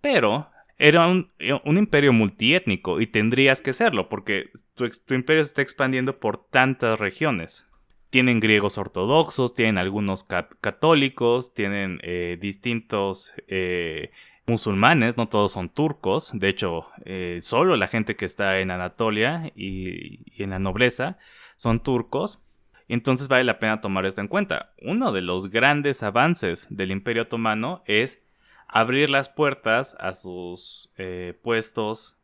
Pero 0.00 0.50
era 0.76 1.06
un, 1.06 1.30
imperio 1.64 2.12
multiétnico 2.12 3.00
y 3.00 3.06
tendrías 3.06 3.60
que 3.60 3.72
serlo 3.72 4.08
porque 4.08 4.50
tu, 4.74 5.14
imperio 5.14 5.44
se 5.44 5.50
está 5.50 5.62
expandiendo 5.62 6.18
por 6.18 6.48
tantas 6.48 6.98
regiones. 6.98 7.64
Tienen 8.10 8.40
griegos 8.40 8.76
ortodoxos, 8.76 9.54
tienen 9.54 9.78
algunos 9.78 10.24
católicos, 10.24 11.54
tienen 11.54 12.00
eh, 12.02 12.38
distintos 12.40 13.32
eh, 13.46 14.10
musulmanes, 14.46 15.16
no 15.16 15.28
todos 15.28 15.52
son 15.52 15.68
turcos, 15.68 16.30
de 16.34 16.48
hecho, 16.48 16.86
eh, 17.04 17.40
solo 17.42 17.76
la 17.76 17.88
gente 17.88 18.16
que 18.16 18.24
está 18.24 18.60
en 18.60 18.70
Anatolia 18.70 19.52
y, 19.54 20.20
en 20.42 20.50
la 20.50 20.58
nobleza 20.58 21.18
son 21.56 21.80
turcos, 21.80 22.40
entonces 22.88 23.28
vale 23.28 23.44
la 23.44 23.58
pena 23.58 23.80
tomar 23.80 24.06
esto 24.06 24.20
en 24.20 24.28
cuenta. 24.28 24.72
Uno 24.80 25.10
de 25.10 25.22
los 25.22 25.50
grandes 25.50 26.02
avances 26.02 26.68
del 26.70 26.92
Imperio 26.92 27.22
Otomano 27.22 27.82
es 27.86 28.22
abrir 28.68 29.10
las 29.10 29.28
puertas 29.28 29.96
a 29.98 30.14
sus 30.14 30.90
eh, 30.96 31.36
puestos 31.42 32.16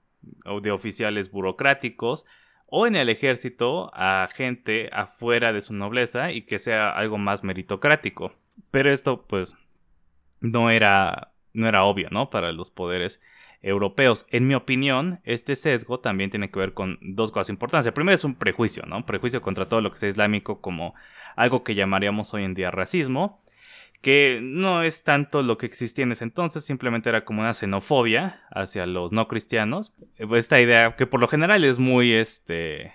de 0.62 0.71
oficiales 0.71 1.33
burocráticos 1.33 2.25
o 2.67 2.87
en 2.87 2.95
el 2.95 3.09
ejército 3.09 3.91
a 3.93 4.29
gente 4.33 4.88
afuera 4.93 5.52
de 5.52 5.61
su 5.61 5.75
nobleza 5.75 6.31
y 6.31 6.43
que 6.43 6.61
sea 6.61 6.91
algo 6.91 7.19
más 7.19 7.43
meritocrático. 7.43 8.33
Pero 8.71 8.93
esto 8.93 9.26
pues 9.26 9.55
no 10.41 10.71
era 10.71 11.32
no 11.52 11.68
era 11.68 11.85
obvio, 11.85 12.09
¿no? 12.11 12.30
Para 12.30 12.52
los 12.52 12.71
poderes 12.71 13.21
europeos. 13.62 14.26
En 14.30 14.47
mi 14.47 14.54
opinión, 14.54 15.21
este 15.25 15.56
sesgo 15.56 16.00
también 16.00 16.30
tiene 16.30 16.50
que 16.50 16.59
ver 16.59 16.75
con 16.75 16.99
dos 17.00 17.30
cosas 17.30 17.49
importantes. 17.49 17.87
El 17.87 17.92
primero 17.92 18.14
es 18.14 18.25
un 18.25 18.35
prejuicio, 18.35 18.85
¿no? 18.87 19.06
Prejuicio 19.06 19.40
contra 19.40 19.68
todo 19.68 19.80
lo 19.80 19.90
que 19.90 19.99
sea 19.99 20.09
islámico 20.09 20.61
como 20.61 20.94
algo 21.37 21.62
que 21.62 21.75
llamaríamos 21.75 22.35
hoy 22.35 22.44
en 22.44 22.54
día 22.54 22.71
racismo, 22.71 23.42
que 24.00 24.40
no 24.42 24.82
es 24.82 25.04
tanto 25.04 25.42
lo 25.42 25.59
que 25.59 25.66
existía 25.66 26.02
en 26.02 26.12
ese 26.12 26.25
entonces, 26.25 26.64
simplemente 26.64 27.09
era 27.09 27.25
como 27.25 27.42
una 27.42 27.54
xenofobia 27.54 28.42
hacia 28.50 28.85
los 28.87 29.12
no 29.12 29.28
cristianos. 29.28 29.92
Esta 30.16 30.61
idea 30.61 30.97
que 30.97 31.06
por 31.06 31.21
lo 31.21 31.28
general 31.28 31.64
es 31.64 31.78
muy, 31.78 32.12
este... 32.12 32.92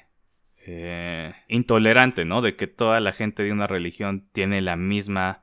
Eh, 0.69 1.33
intolerante, 1.47 2.25
¿no? 2.25 2.41
De 2.41 2.57
que 2.57 2.67
toda 2.67 2.99
la 2.99 3.13
gente 3.13 3.41
de 3.41 3.53
una 3.53 3.67
religión 3.67 4.27
tiene 4.33 4.59
la 4.59 4.75
misma 4.75 5.41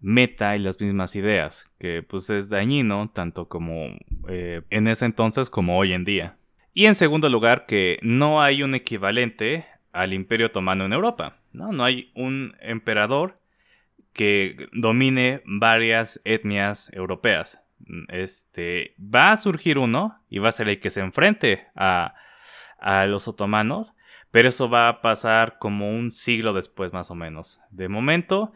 meta 0.00 0.56
y 0.56 0.58
las 0.60 0.80
mismas 0.80 1.14
ideas, 1.16 1.70
que 1.78 2.02
pues 2.02 2.30
es 2.30 2.48
dañino 2.48 3.10
tanto 3.12 3.48
como 3.48 3.88
eh, 4.28 4.62
en 4.70 4.88
ese 4.88 5.04
entonces 5.04 5.50
como 5.50 5.78
hoy 5.78 5.92
en 5.92 6.04
día. 6.04 6.36
Y 6.72 6.86
en 6.86 6.94
segundo 6.94 7.28
lugar, 7.28 7.66
que 7.66 7.98
no 8.02 8.42
hay 8.42 8.62
un 8.62 8.74
equivalente 8.74 9.66
al 9.92 10.12
Imperio 10.12 10.46
Otomano 10.46 10.84
en 10.84 10.92
Europa, 10.92 11.36
¿no? 11.52 11.72
No 11.72 11.84
hay 11.84 12.10
un 12.14 12.54
emperador 12.60 13.40
que 14.12 14.68
domine 14.72 15.42
varias 15.44 16.20
etnias 16.24 16.90
europeas. 16.92 17.60
Este, 18.08 18.94
va 18.98 19.32
a 19.32 19.36
surgir 19.36 19.78
uno 19.78 20.20
y 20.28 20.38
va 20.38 20.48
a 20.48 20.52
ser 20.52 20.68
el 20.68 20.80
que 20.80 20.90
se 20.90 21.00
enfrente 21.00 21.66
a, 21.74 22.14
a 22.78 23.06
los 23.06 23.26
otomanos, 23.26 23.94
pero 24.30 24.48
eso 24.48 24.68
va 24.70 24.88
a 24.88 25.00
pasar 25.00 25.58
como 25.58 25.90
un 25.90 26.12
siglo 26.12 26.52
después 26.52 26.92
más 26.92 27.10
o 27.10 27.14
menos. 27.14 27.60
De 27.70 27.88
momento, 27.88 28.52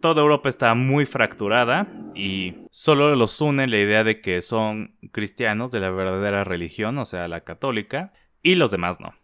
toda 0.00 0.22
Europa 0.22 0.48
está 0.48 0.74
muy 0.74 1.06
fracturada 1.06 1.86
y 2.14 2.54
solo 2.70 3.14
los 3.16 3.40
une 3.40 3.66
la 3.66 3.78
idea 3.78 4.04
de 4.04 4.20
que 4.20 4.40
son 4.40 4.96
cristianos 5.12 5.70
de 5.70 5.80
la 5.80 5.90
verdadera 5.90 6.44
religión, 6.44 6.98
o 6.98 7.06
sea, 7.06 7.28
la 7.28 7.40
católica, 7.40 8.12
y 8.42 8.56
los 8.56 8.70
demás 8.70 9.00
no. 9.00 9.14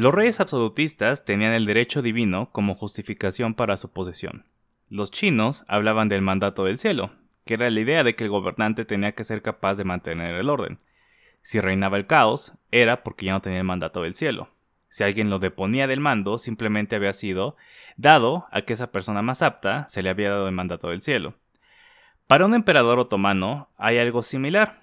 Los 0.00 0.14
reyes 0.14 0.40
absolutistas 0.40 1.26
tenían 1.26 1.52
el 1.52 1.66
derecho 1.66 2.00
divino 2.00 2.48
como 2.52 2.74
justificación 2.74 3.52
para 3.52 3.76
su 3.76 3.92
posesión. 3.92 4.46
Los 4.88 5.10
chinos 5.10 5.66
hablaban 5.68 6.08
del 6.08 6.22
mandato 6.22 6.64
del 6.64 6.78
cielo, 6.78 7.10
que 7.44 7.52
era 7.52 7.68
la 7.68 7.80
idea 7.80 8.02
de 8.02 8.14
que 8.14 8.24
el 8.24 8.30
gobernante 8.30 8.86
tenía 8.86 9.12
que 9.12 9.24
ser 9.24 9.42
capaz 9.42 9.74
de 9.74 9.84
mantener 9.84 10.36
el 10.36 10.48
orden. 10.48 10.78
Si 11.42 11.60
reinaba 11.60 11.98
el 11.98 12.06
caos, 12.06 12.54
era 12.70 13.02
porque 13.02 13.26
ya 13.26 13.32
no 13.32 13.42
tenía 13.42 13.58
el 13.58 13.64
mandato 13.64 14.00
del 14.00 14.14
cielo. 14.14 14.48
Si 14.88 15.04
alguien 15.04 15.28
lo 15.28 15.38
deponía 15.38 15.86
del 15.86 16.00
mando, 16.00 16.38
simplemente 16.38 16.96
había 16.96 17.12
sido 17.12 17.56
dado 17.98 18.46
a 18.52 18.62
que 18.62 18.72
esa 18.72 18.92
persona 18.92 19.20
más 19.20 19.42
apta 19.42 19.86
se 19.90 20.02
le 20.02 20.08
había 20.08 20.30
dado 20.30 20.48
el 20.48 20.54
mandato 20.54 20.88
del 20.88 21.02
cielo. 21.02 21.34
Para 22.26 22.46
un 22.46 22.54
emperador 22.54 22.98
otomano 22.98 23.68
hay 23.76 23.98
algo 23.98 24.22
similar, 24.22 24.80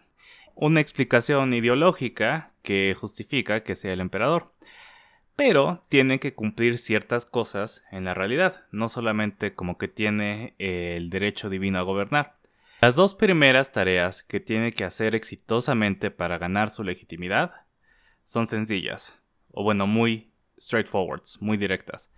una 0.54 0.80
explicación 0.80 1.56
ideológica 1.56 2.52
que 2.62 2.96
justifica 2.96 3.64
que 3.64 3.74
sea 3.74 3.94
el 3.94 4.02
emperador 4.02 4.54
pero 5.38 5.86
tiene 5.88 6.20
que 6.20 6.34
cumplir 6.34 6.80
ciertas 6.80 7.28
cosas 7.28 7.86
en 7.92 8.04
la 8.04 8.16
realidad, 8.16 8.66
no 8.72 8.90
solamente 8.90 9.54
como 9.54 9.78
que 9.78 9.88
tiene 9.88 10.56
el 10.58 11.12
derecho 11.12 11.48
divino 11.48 11.78
a 11.78 11.84
gobernar. 11.84 12.38
Las 12.82 12.96
dos 12.96 13.14
primeras 13.14 13.72
tareas 13.72 14.24
que 14.24 14.40
tiene 14.40 14.74
que 14.74 14.84
hacer 14.84 15.16
exitosamente 15.16 16.10
para 16.10 16.40
ganar 16.40 16.72
su 16.72 16.84
legitimidad 16.84 17.52
son 18.24 18.48
sencillas, 18.48 19.22
o 19.52 19.64
bueno, 19.64 19.86
muy 19.86 20.32
straightforwards, 20.60 21.40
muy 21.40 21.56
directas. 21.56 22.12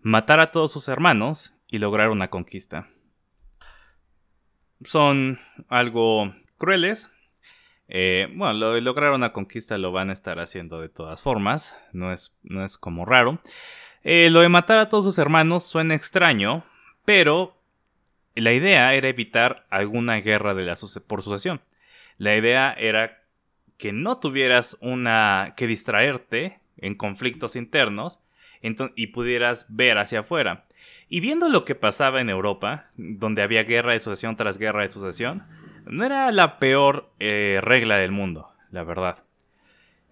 Matar 0.00 0.40
a 0.40 0.50
todos 0.50 0.72
sus 0.72 0.88
hermanos 0.88 1.54
y 1.68 1.78
lograr 1.78 2.08
una 2.08 2.30
conquista. 2.30 2.88
Son 4.82 5.38
algo 5.68 6.34
crueles, 6.56 7.10
eh, 7.88 8.28
bueno, 8.34 8.54
lo 8.54 8.80
lograr 8.80 9.12
una 9.12 9.32
conquista 9.32 9.78
lo 9.78 9.92
van 9.92 10.10
a 10.10 10.12
estar 10.12 10.38
haciendo 10.38 10.80
de 10.80 10.88
todas 10.88 11.22
formas, 11.22 11.76
no 11.92 12.12
es, 12.12 12.34
no 12.42 12.64
es 12.64 12.78
como 12.78 13.04
raro. 13.04 13.40
Eh, 14.02 14.28
lo 14.30 14.40
de 14.40 14.48
matar 14.48 14.78
a 14.78 14.88
todos 14.88 15.04
sus 15.04 15.18
hermanos 15.18 15.64
suena 15.64 15.94
extraño, 15.94 16.64
pero 17.04 17.56
la 18.34 18.52
idea 18.52 18.94
era 18.94 19.08
evitar 19.08 19.66
alguna 19.70 20.16
guerra 20.16 20.54
de 20.54 20.64
la 20.64 20.76
por 21.06 21.22
sucesión. 21.22 21.60
La 22.18 22.36
idea 22.36 22.72
era 22.72 23.22
que 23.78 23.92
no 23.92 24.18
tuvieras 24.18 24.76
una 24.80 25.54
que 25.56 25.66
distraerte 25.66 26.60
en 26.78 26.94
conflictos 26.94 27.56
internos 27.56 28.20
y 28.94 29.08
pudieras 29.08 29.66
ver 29.68 29.98
hacia 29.98 30.20
afuera. 30.20 30.64
Y 31.08 31.20
viendo 31.20 31.48
lo 31.48 31.64
que 31.64 31.74
pasaba 31.74 32.20
en 32.20 32.30
Europa, 32.30 32.90
donde 32.96 33.42
había 33.42 33.62
guerra 33.62 33.92
de 33.92 34.00
sucesión 34.00 34.36
tras 34.36 34.58
guerra 34.58 34.82
de 34.82 34.88
sucesión, 34.88 35.44
no 35.86 36.04
era 36.04 36.30
la 36.32 36.58
peor 36.58 37.12
eh, 37.18 37.60
regla 37.62 37.96
del 37.96 38.12
mundo, 38.12 38.50
la 38.70 38.84
verdad. 38.84 39.24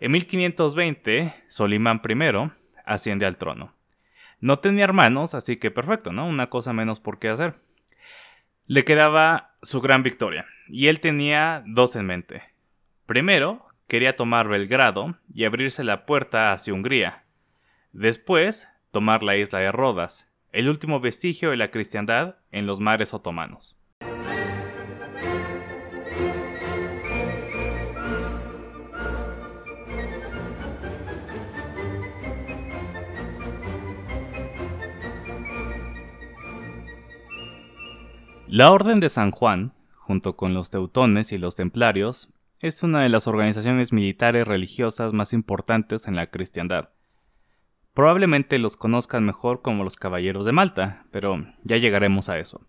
En 0.00 0.12
1520, 0.12 1.34
Solimán 1.48 2.00
I 2.08 2.50
asciende 2.84 3.26
al 3.26 3.36
trono. 3.36 3.74
No 4.40 4.58
tenía 4.58 4.84
hermanos, 4.84 5.34
así 5.34 5.56
que 5.56 5.70
perfecto, 5.70 6.12
¿no? 6.12 6.26
Una 6.26 6.48
cosa 6.48 6.72
menos 6.72 7.00
por 7.00 7.18
qué 7.18 7.28
hacer. 7.28 7.54
Le 8.66 8.84
quedaba 8.84 9.56
su 9.62 9.80
gran 9.80 10.02
victoria, 10.02 10.46
y 10.68 10.88
él 10.88 11.00
tenía 11.00 11.62
dos 11.66 11.96
en 11.96 12.06
mente. 12.06 12.42
Primero, 13.06 13.66
quería 13.88 14.16
tomar 14.16 14.48
Belgrado 14.48 15.16
y 15.32 15.44
abrirse 15.44 15.84
la 15.84 16.06
puerta 16.06 16.52
hacia 16.52 16.72
Hungría. 16.72 17.24
Después, 17.92 18.68
tomar 18.90 19.22
la 19.22 19.36
isla 19.36 19.58
de 19.58 19.72
Rodas, 19.72 20.30
el 20.52 20.68
último 20.68 21.00
vestigio 21.00 21.50
de 21.50 21.56
la 21.56 21.70
cristiandad 21.70 22.36
en 22.50 22.66
los 22.66 22.80
mares 22.80 23.12
otomanos. 23.12 23.78
La 38.56 38.70
Orden 38.70 39.00
de 39.00 39.08
San 39.08 39.32
Juan, 39.32 39.72
junto 39.96 40.36
con 40.36 40.54
los 40.54 40.70
teutones 40.70 41.32
y 41.32 41.38
los 41.38 41.56
templarios, 41.56 42.32
es 42.60 42.84
una 42.84 43.02
de 43.02 43.08
las 43.08 43.26
organizaciones 43.26 43.92
militares 43.92 44.46
religiosas 44.46 45.12
más 45.12 45.32
importantes 45.32 46.06
en 46.06 46.14
la 46.14 46.28
cristiandad. 46.28 46.90
Probablemente 47.94 48.60
los 48.60 48.76
conozcan 48.76 49.24
mejor 49.24 49.60
como 49.60 49.82
los 49.82 49.96
Caballeros 49.96 50.46
de 50.46 50.52
Malta, 50.52 51.04
pero 51.10 51.44
ya 51.64 51.78
llegaremos 51.78 52.28
a 52.28 52.38
eso. 52.38 52.60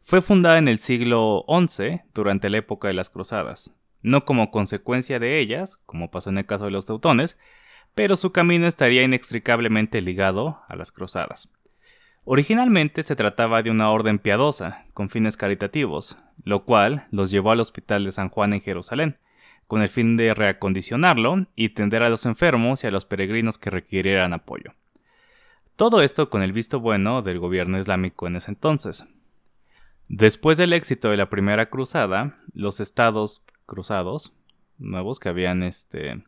Fue 0.00 0.20
fundada 0.20 0.58
en 0.58 0.66
el 0.66 0.80
siglo 0.80 1.44
XI, 1.46 2.00
durante 2.12 2.50
la 2.50 2.58
época 2.58 2.88
de 2.88 2.94
las 2.94 3.08
Cruzadas, 3.08 3.72
no 4.02 4.24
como 4.24 4.50
consecuencia 4.50 5.20
de 5.20 5.38
ellas, 5.38 5.76
como 5.86 6.10
pasó 6.10 6.30
en 6.30 6.38
el 6.38 6.46
caso 6.46 6.64
de 6.64 6.72
los 6.72 6.86
teutones, 6.86 7.38
pero 7.94 8.16
su 8.16 8.32
camino 8.32 8.66
estaría 8.66 9.04
inextricablemente 9.04 10.00
ligado 10.00 10.58
a 10.66 10.74
las 10.74 10.90
Cruzadas. 10.90 11.48
Originalmente 12.30 13.04
se 13.04 13.16
trataba 13.16 13.62
de 13.62 13.70
una 13.70 13.90
orden 13.90 14.18
piadosa, 14.18 14.84
con 14.92 15.08
fines 15.08 15.38
caritativos, 15.38 16.18
lo 16.44 16.66
cual 16.66 17.06
los 17.10 17.30
llevó 17.30 17.52
al 17.52 17.60
Hospital 17.60 18.04
de 18.04 18.12
San 18.12 18.28
Juan 18.28 18.52
en 18.52 18.60
Jerusalén, 18.60 19.16
con 19.66 19.80
el 19.80 19.88
fin 19.88 20.18
de 20.18 20.34
reacondicionarlo 20.34 21.46
y 21.56 21.70
tender 21.70 22.02
a 22.02 22.10
los 22.10 22.26
enfermos 22.26 22.84
y 22.84 22.86
a 22.86 22.90
los 22.90 23.06
peregrinos 23.06 23.56
que 23.56 23.70
requirieran 23.70 24.34
apoyo. 24.34 24.74
Todo 25.74 26.02
esto 26.02 26.28
con 26.28 26.42
el 26.42 26.52
visto 26.52 26.80
bueno 26.80 27.22
del 27.22 27.38
gobierno 27.38 27.78
islámico 27.78 28.26
en 28.26 28.36
ese 28.36 28.50
entonces. 28.50 29.06
Después 30.08 30.58
del 30.58 30.74
éxito 30.74 31.08
de 31.08 31.16
la 31.16 31.30
primera 31.30 31.70
cruzada, 31.70 32.36
los 32.52 32.80
estados 32.80 33.42
cruzados 33.64 34.34
nuevos 34.76 35.18
que 35.18 35.30
habían 35.30 35.62
este 35.62 36.22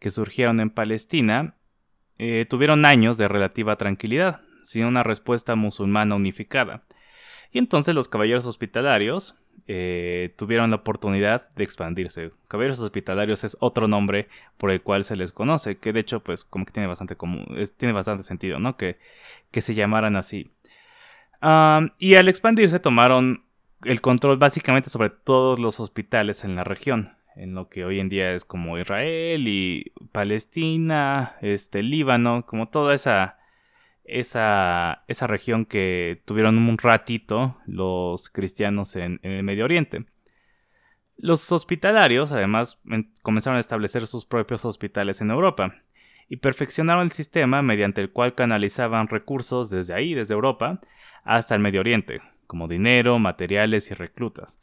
que 0.00 0.10
surgieron 0.10 0.60
en 0.60 0.68
Palestina 0.68 1.54
eh, 2.18 2.44
tuvieron 2.46 2.84
años 2.84 3.16
de 3.16 3.26
relativa 3.26 3.76
tranquilidad, 3.76 4.42
sin 4.64 4.86
una 4.86 5.02
respuesta 5.02 5.54
musulmana 5.54 6.16
unificada. 6.16 6.82
Y 7.52 7.58
entonces 7.58 7.94
los 7.94 8.08
caballeros 8.08 8.46
hospitalarios 8.46 9.36
eh, 9.68 10.34
tuvieron 10.36 10.70
la 10.70 10.76
oportunidad 10.76 11.50
de 11.54 11.62
expandirse. 11.62 12.32
Caballeros 12.48 12.80
hospitalarios 12.80 13.44
es 13.44 13.56
otro 13.60 13.86
nombre 13.86 14.28
por 14.58 14.70
el 14.70 14.82
cual 14.82 15.04
se 15.04 15.14
les 15.14 15.30
conoce, 15.30 15.78
que 15.78 15.92
de 15.92 16.00
hecho 16.00 16.20
pues 16.20 16.44
como 16.44 16.64
que 16.64 16.72
tiene 16.72 16.88
bastante, 16.88 17.16
común, 17.16 17.46
tiene 17.76 17.92
bastante 17.92 18.24
sentido, 18.24 18.58
¿no? 18.58 18.76
Que, 18.76 18.98
que 19.52 19.60
se 19.60 19.74
llamaran 19.74 20.16
así. 20.16 20.50
y 21.98 22.14
al 22.16 22.28
expandirse 22.28 22.80
tomaron 22.80 23.44
el 23.84 24.00
control 24.00 24.38
básicamente 24.38 24.90
sobre 24.90 25.10
todos 25.10 25.58
los 25.58 25.78
hospitales 25.78 26.44
en 26.44 26.56
la 26.56 26.64
región, 26.64 27.16
en 27.36 27.54
lo 27.54 27.68
que 27.68 27.84
hoy 27.84 28.00
en 28.00 28.08
día 28.08 28.32
es 28.32 28.44
como 28.44 28.78
Israel 28.78 29.46
y 29.46 29.92
Palestina, 30.12 31.36
este 31.40 31.82
Líbano, 31.82 32.46
como 32.46 32.68
toda 32.68 32.94
esa 32.94 33.38
esa, 34.04 35.04
esa 35.08 35.26
región 35.26 35.64
que 35.64 36.22
tuvieron 36.26 36.58
un 36.58 36.78
ratito 36.78 37.56
los 37.66 38.28
cristianos 38.28 38.96
en, 38.96 39.18
el 39.22 39.42
Medio 39.42 39.64
Oriente. 39.64 40.04
Los 41.16 41.50
hospitalarios, 41.52 42.32
además, 42.32 42.80
comenzaron 43.22 43.56
a 43.56 43.60
establecer 43.60 44.06
sus 44.06 44.26
propios 44.26 44.64
hospitales 44.64 45.20
en 45.20 45.30
Europa 45.30 45.74
y 46.28 46.36
perfeccionaron 46.36 47.04
el 47.04 47.12
sistema 47.12 47.62
mediante 47.62 48.00
el 48.00 48.10
cual 48.10 48.34
canalizaban 48.34 49.08
recursos 49.08 49.70
desde 49.70 49.94
ahí, 49.94 50.14
desde 50.14 50.34
Europa, 50.34 50.80
hasta 51.22 51.54
el 51.54 51.60
Medio 51.60 51.80
Oriente, 51.80 52.20
como 52.46 52.68
dinero, 52.68 53.18
materiales 53.18 53.90
y 53.90 53.94
reclutas. 53.94 54.60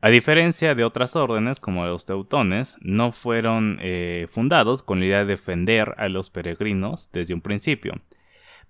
A 0.00 0.10
diferencia 0.10 0.74
de 0.74 0.84
otras 0.84 1.14
órdenes 1.14 1.60
como 1.60 1.86
los 1.86 2.06
teutones, 2.06 2.76
no 2.80 3.12
fueron 3.12 3.78
eh, 3.80 4.26
fundados 4.28 4.82
con 4.82 4.98
la 4.98 5.06
idea 5.06 5.18
de 5.18 5.26
defender 5.26 5.94
a 5.96 6.08
los 6.08 6.28
peregrinos 6.28 7.10
desde 7.12 7.34
un 7.34 7.40
principio, 7.40 7.94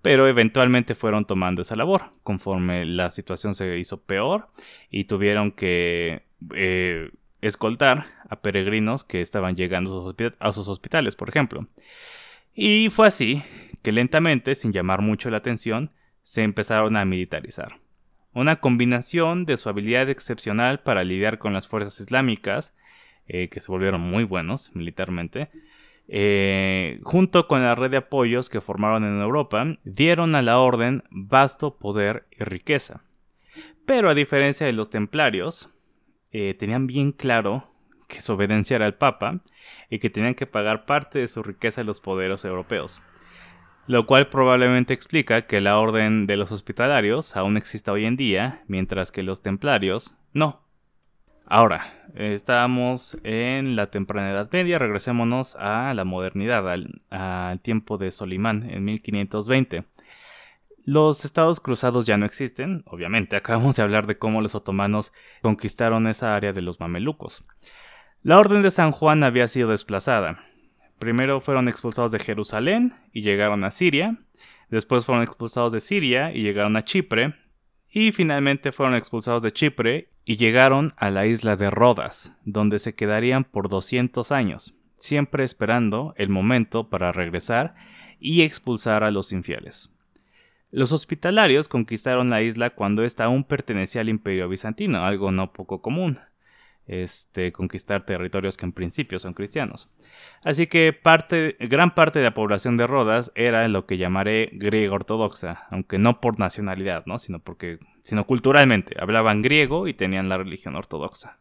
pero 0.03 0.27
eventualmente 0.29 0.97
fueron 0.97 1.25
tomando 1.25 1.62
esa 1.62 1.77
labor 1.77 2.11
conforme 2.25 2.85
la 2.85 3.11
situación 3.12 3.55
se 3.55 3.79
hizo 3.79 4.03
peor 4.03 4.49
y 4.91 5.05
tuvieron 5.05 5.53
que 5.53 6.25
eh, 6.55 7.11
escoltar 7.41 8.07
a 8.29 8.41
peregrinos 8.41 9.05
que 9.05 9.21
estaban 9.21 9.57
llegando 9.57 10.15
a 10.38 10.53
sus, 10.53 10.69
hospitales, 10.69 11.15
por 11.15 11.29
ejemplo. 11.29 11.69
Y 12.53 12.88
fue 12.91 13.07
así 13.07 13.43
que 13.83 13.93
lentamente, 13.93 14.55
sin 14.55 14.73
llamar 14.73 15.03
mucho 15.03 15.31
la 15.31 15.38
atención, 15.38 15.93
se 16.23 16.43
empezaron 16.43 16.97
a 16.97 17.05
militarizar. 17.05 17.81
Una 18.33 18.57
combinación 18.57 19.45
de 19.45 19.57
su 19.57 19.69
habilidad 19.69 20.09
excepcional 20.09 20.81
para 20.81 21.05
lidiar 21.05 21.38
con 21.38 21.53
las 21.53 21.69
fuerzas 21.69 22.01
islámicas, 22.01 22.75
eh, 23.27 23.49
que 23.49 23.61
se 23.61 23.71
volvieron 23.71 24.01
muy 24.01 24.25
buenos 24.25 24.75
militarmente, 24.75 25.51
eh, 26.09 27.01
junto 27.03 27.47
con 27.47 27.62
la 27.62 27.75
red 27.75 27.91
de 27.91 27.97
apoyos 27.99 28.49
que 28.49 28.61
formaron 28.61 29.05
en 29.05 29.21
Europa, 29.21 29.65
dieron 29.85 30.35
a 30.35 30.43
la 30.43 30.59
orden 30.59 31.05
vasto 31.11 31.79
poder 31.79 32.27
y 32.31 32.45
riqueza. 32.45 33.03
Pero 33.87 34.11
a 34.11 34.15
diferencia 34.15 34.67
de 34.67 34.73
los 34.73 34.91
templarios, 34.91 35.71
eh, 36.31 36.55
tenían 36.59 36.87
bien 36.87 37.12
claro 37.12 37.69
que 38.09 38.21
su 38.21 38.33
obediencia 38.33 38.77
era 38.77 38.87
al 38.87 38.95
Papa 38.95 39.41
y 39.91 39.99
que 39.99 40.11
tenían 40.11 40.35
que 40.35 40.47
pagar 40.47 40.85
parte 40.85 41.19
de 41.19 41.29
su 41.29 41.43
riqueza 41.43 41.81
a 41.81 41.85
los 41.85 42.01
poderes 42.01 42.45
europeos. 42.45 43.03
Lo 43.87 44.07
cual 44.07 44.29
probablemente 44.29 44.95
explica 44.95 45.47
que 45.47 45.61
la 45.61 45.79
orden 45.79 46.27
de 46.27 46.37
los 46.37 46.53
hospitalarios 46.53 47.37
aún 47.37 47.57
exista 47.57 47.93
hoy 47.93 48.05
en 48.05 48.17
día, 48.17 48.62
mientras 48.69 49.11
que 49.11 49.23
los 49.23 49.43
templarios 49.43 50.15
no. 50.33 50.62
Ahora, 51.55 51.85
estamos 52.15 53.19
en 53.25 53.77
la 53.77 53.91
temprana 53.91 54.31
Edad 54.31 54.49
Media, 54.53 54.79
regresémonos 54.79 55.55
a 55.57 55.93
la 55.93 56.07
modernidad, 56.07 56.67
al, 56.67 57.61
tiempo 57.61 57.99
de 57.99 58.11
Solimán, 58.11 58.71
en 58.71 58.87
1520. 58.87 59.85
Los 60.87 61.27
estados 61.27 61.61
cruzados 61.61 62.07
ya 62.07 62.17
no 62.17 62.25
existen, 62.25 62.85
obviamente, 62.87 63.37
acabamos 63.37 63.77
de 63.77 63.83
hablar 63.83 64.07
de 64.07 64.17
cómo 64.17 64.41
los 64.41 64.55
otomanos 64.55 65.12
conquistaron 65.43 66.07
esa 66.07 66.35
área 66.35 66.55
de 66.55 66.62
los 66.62 66.81
mamelucos. 66.81 67.45
La 68.23 68.38
Orden 68.38 68.62
de 68.62 68.71
San 68.71 68.91
Juan 68.91 69.23
había 69.23 69.47
sido 69.47 69.69
desplazada. 69.69 70.43
Primero 70.99 71.43
fueron 71.43 71.69
expulsados 71.69 72.12
de 72.12 72.19
Jerusalén 72.19 72.95
y 73.12 73.21
llegaron 73.21 73.62
a 73.65 73.71
Siria, 73.71 74.17
después 74.71 75.05
fueron 75.05 75.23
expulsados 75.23 75.73
de 75.73 75.81
Siria 75.81 76.33
y 76.33 76.41
llegaron 76.41 76.79
a 76.79 76.85
Chipre, 76.87 77.35
y 77.93 78.11
finalmente 78.11 78.73
fueron 78.73 78.95
expulsados 78.95 79.43
de 79.43 79.53
Chipre 79.53 80.09
y 80.25 80.37
llegaron 80.37 80.95
a 80.97 81.11
la 81.11 81.27
isla 81.27 81.57
de 81.57 81.69
Rodas, 81.69 82.33
donde 82.45 82.79
se 82.79 82.95
quedarían 82.95 83.45
por 83.45 83.69
200 83.69 84.33
años, 84.33 84.75
siempre 84.97 85.45
esperando 85.45 86.15
el 86.17 86.31
momento 86.31 86.89
para 86.89 87.13
regresar 87.13 87.75
y 88.19 88.43
expulsar 88.43 89.05
a 89.05 89.11
los 89.11 89.31
infieles. 89.33 89.91
Los 90.71 90.93
hospitalarios 90.93 91.69
conquistaron 91.69 92.31
la 92.31 92.41
isla 92.41 92.71
cuando 92.71 93.05
ésta 93.05 93.25
aún 93.25 93.45
pertenecía 93.45 94.01
al 94.01 94.09
imperio 94.09 94.49
bizantino, 94.49 95.05
algo 95.05 95.31
no 95.31 95.53
poco 95.53 95.83
común 95.83 96.19
este, 96.87 97.53
conquistar 97.53 98.05
territorios 98.05 98.57
que 98.57 98.66
en 98.66 98.73
principio 98.73 99.18
son 99.18 99.35
cristianos. 99.35 99.88
Así 100.45 100.66
que 100.66 100.92
parte, 100.92 101.57
gran 101.61 101.95
parte 101.95 102.18
de 102.18 102.27
la 102.27 102.35
población 102.35 102.77
de 102.77 102.87
Rodas 102.87 103.33
era 103.35 103.66
lo 103.68 103.87
que 103.87 103.97
llamaré 103.97 104.51
griego 104.53 104.95
ortodoxa, 104.95 105.66
aunque 105.71 105.99
no 105.99 106.21
por 106.21 106.38
nacionalidad, 106.38 107.05
¿no? 107.07 107.18
sino 107.18 107.38
porque, 107.38 107.79
sino 108.03 108.25
culturalmente, 108.25 108.97
hablaban 108.99 109.42
griego 109.42 109.88
y 109.88 109.95
tenían 109.95 110.29
la 110.29 110.38
religión 110.38 110.77
ortodoxa. 110.77 111.38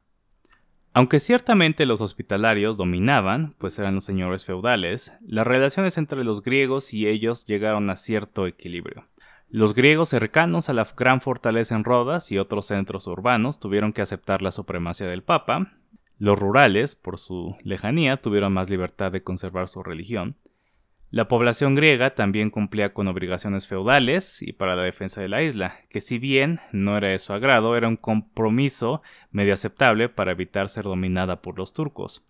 Aunque 0.93 1.19
ciertamente 1.19 1.85
los 1.85 2.01
hospitalarios 2.01 2.75
dominaban, 2.75 3.55
pues 3.57 3.79
eran 3.79 3.95
los 3.95 4.03
señores 4.03 4.43
feudales, 4.43 5.13
las 5.25 5.47
relaciones 5.47 5.97
entre 5.97 6.25
los 6.25 6.43
griegos 6.43 6.93
y 6.93 7.07
ellos 7.07 7.45
llegaron 7.45 7.89
a 7.89 7.95
cierto 7.95 8.45
equilibrio. 8.45 9.05
Los 9.53 9.73
griegos 9.73 10.07
cercanos 10.07 10.69
a 10.69 10.73
la 10.73 10.87
gran 10.95 11.19
fortaleza 11.19 11.75
en 11.75 11.83
Rodas 11.83 12.31
y 12.31 12.37
otros 12.37 12.67
centros 12.67 13.05
urbanos 13.07 13.59
tuvieron 13.59 13.91
que 13.91 14.01
aceptar 14.01 14.41
la 14.41 14.53
supremacía 14.53 15.07
del 15.07 15.23
Papa. 15.23 15.73
Los 16.17 16.39
rurales, 16.39 16.95
por 16.95 17.17
su 17.17 17.57
lejanía, 17.61 18.15
tuvieron 18.15 18.53
más 18.53 18.69
libertad 18.69 19.11
de 19.11 19.23
conservar 19.23 19.67
su 19.67 19.83
religión. 19.83 20.37
La 21.09 21.27
población 21.27 21.75
griega 21.75 22.15
también 22.15 22.49
cumplía 22.49 22.93
con 22.93 23.09
obligaciones 23.09 23.67
feudales 23.67 24.41
y 24.41 24.53
para 24.53 24.77
la 24.77 24.83
defensa 24.83 25.19
de 25.19 25.27
la 25.27 25.43
isla, 25.43 25.81
que 25.89 25.99
si 25.99 26.17
bien 26.17 26.61
no 26.71 26.95
era 26.95 27.09
de 27.09 27.19
su 27.19 27.33
agrado, 27.33 27.75
era 27.75 27.89
un 27.89 27.97
compromiso 27.97 29.01
medio 29.31 29.53
aceptable 29.53 30.07
para 30.07 30.31
evitar 30.31 30.69
ser 30.69 30.85
dominada 30.85 31.41
por 31.41 31.57
los 31.57 31.73
turcos. 31.73 32.23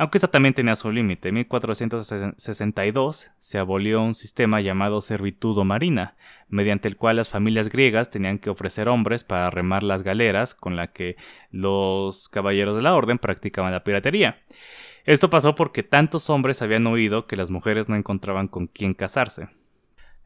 Aunque 0.00 0.16
esta 0.16 0.28
también 0.28 0.54
tenía 0.54 0.76
su 0.76 0.90
límite. 0.90 1.28
En 1.28 1.34
1462 1.34 3.30
se 3.38 3.58
abolió 3.58 4.00
un 4.00 4.14
sistema 4.14 4.62
llamado 4.62 5.02
servitudo 5.02 5.62
marina, 5.66 6.16
mediante 6.48 6.88
el 6.88 6.96
cual 6.96 7.16
las 7.16 7.28
familias 7.28 7.68
griegas 7.68 8.08
tenían 8.08 8.38
que 8.38 8.48
ofrecer 8.48 8.88
hombres 8.88 9.24
para 9.24 9.50
remar 9.50 9.82
las 9.82 10.02
galeras 10.02 10.54
con 10.54 10.74
la 10.74 10.86
que 10.86 11.16
los 11.50 12.30
caballeros 12.30 12.76
de 12.76 12.80
la 12.80 12.94
orden 12.94 13.18
practicaban 13.18 13.72
la 13.72 13.84
piratería. 13.84 14.38
Esto 15.04 15.28
pasó 15.28 15.54
porque 15.54 15.82
tantos 15.82 16.30
hombres 16.30 16.62
habían 16.62 16.86
oído 16.86 17.26
que 17.26 17.36
las 17.36 17.50
mujeres 17.50 17.90
no 17.90 17.94
encontraban 17.94 18.48
con 18.48 18.68
quién 18.68 18.94
casarse. 18.94 19.50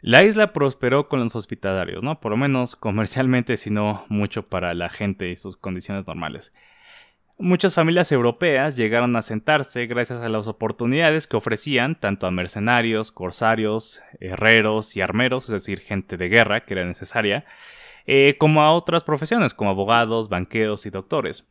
La 0.00 0.22
isla 0.22 0.52
prosperó 0.52 1.08
con 1.08 1.18
los 1.18 1.34
hospitalarios, 1.34 2.04
¿no? 2.04 2.20
Por 2.20 2.30
lo 2.30 2.37
menos 2.37 2.76
comercialmente, 2.76 3.56
sino 3.56 4.04
mucho 4.08 4.46
para 4.46 4.72
la 4.72 4.88
gente 4.88 5.30
y 5.30 5.37
sus 5.37 5.56
condiciones 5.56 6.06
normales. 6.06 6.52
Muchas 7.36 7.74
familias 7.74 8.12
europeas 8.12 8.76
llegaron 8.76 9.16
a 9.16 9.22
sentarse 9.22 9.86
gracias 9.86 10.20
a 10.20 10.28
las 10.28 10.46
oportunidades 10.46 11.26
que 11.26 11.36
ofrecían 11.36 11.98
tanto 11.98 12.28
a 12.28 12.30
mercenarios, 12.30 13.10
corsarios, 13.10 14.00
herreros 14.20 14.96
y 14.96 15.00
armeros, 15.00 15.46
es 15.46 15.50
decir, 15.50 15.80
gente 15.80 16.16
de 16.16 16.28
guerra 16.28 16.60
que 16.60 16.74
era 16.74 16.84
necesaria, 16.84 17.44
eh, 18.06 18.36
como 18.38 18.62
a 18.62 18.72
otras 18.72 19.02
profesiones 19.02 19.52
como 19.52 19.70
abogados, 19.70 20.28
banqueros 20.28 20.86
y 20.86 20.90
doctores. 20.90 21.44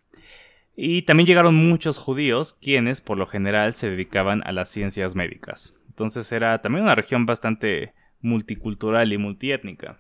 Y 0.76 1.02
también 1.02 1.28
llegaron 1.28 1.54
muchos 1.54 1.98
judíos, 1.98 2.58
quienes 2.62 3.02
por 3.02 3.18
lo 3.18 3.28
general 3.28 3.74
se 3.74 3.90
dedicaban 3.90 4.42
a 4.46 4.54
las 4.54 4.70
ciencias 4.70 5.16
médicas. 5.16 5.76
Entonces 5.90 6.32
era 6.32 6.62
también 6.62 6.86
una 6.86 6.96
región 6.96 7.26
bastante 7.26 7.94
multicultural 8.22 9.12
y 9.12 9.18
multiétnica. 9.18 10.00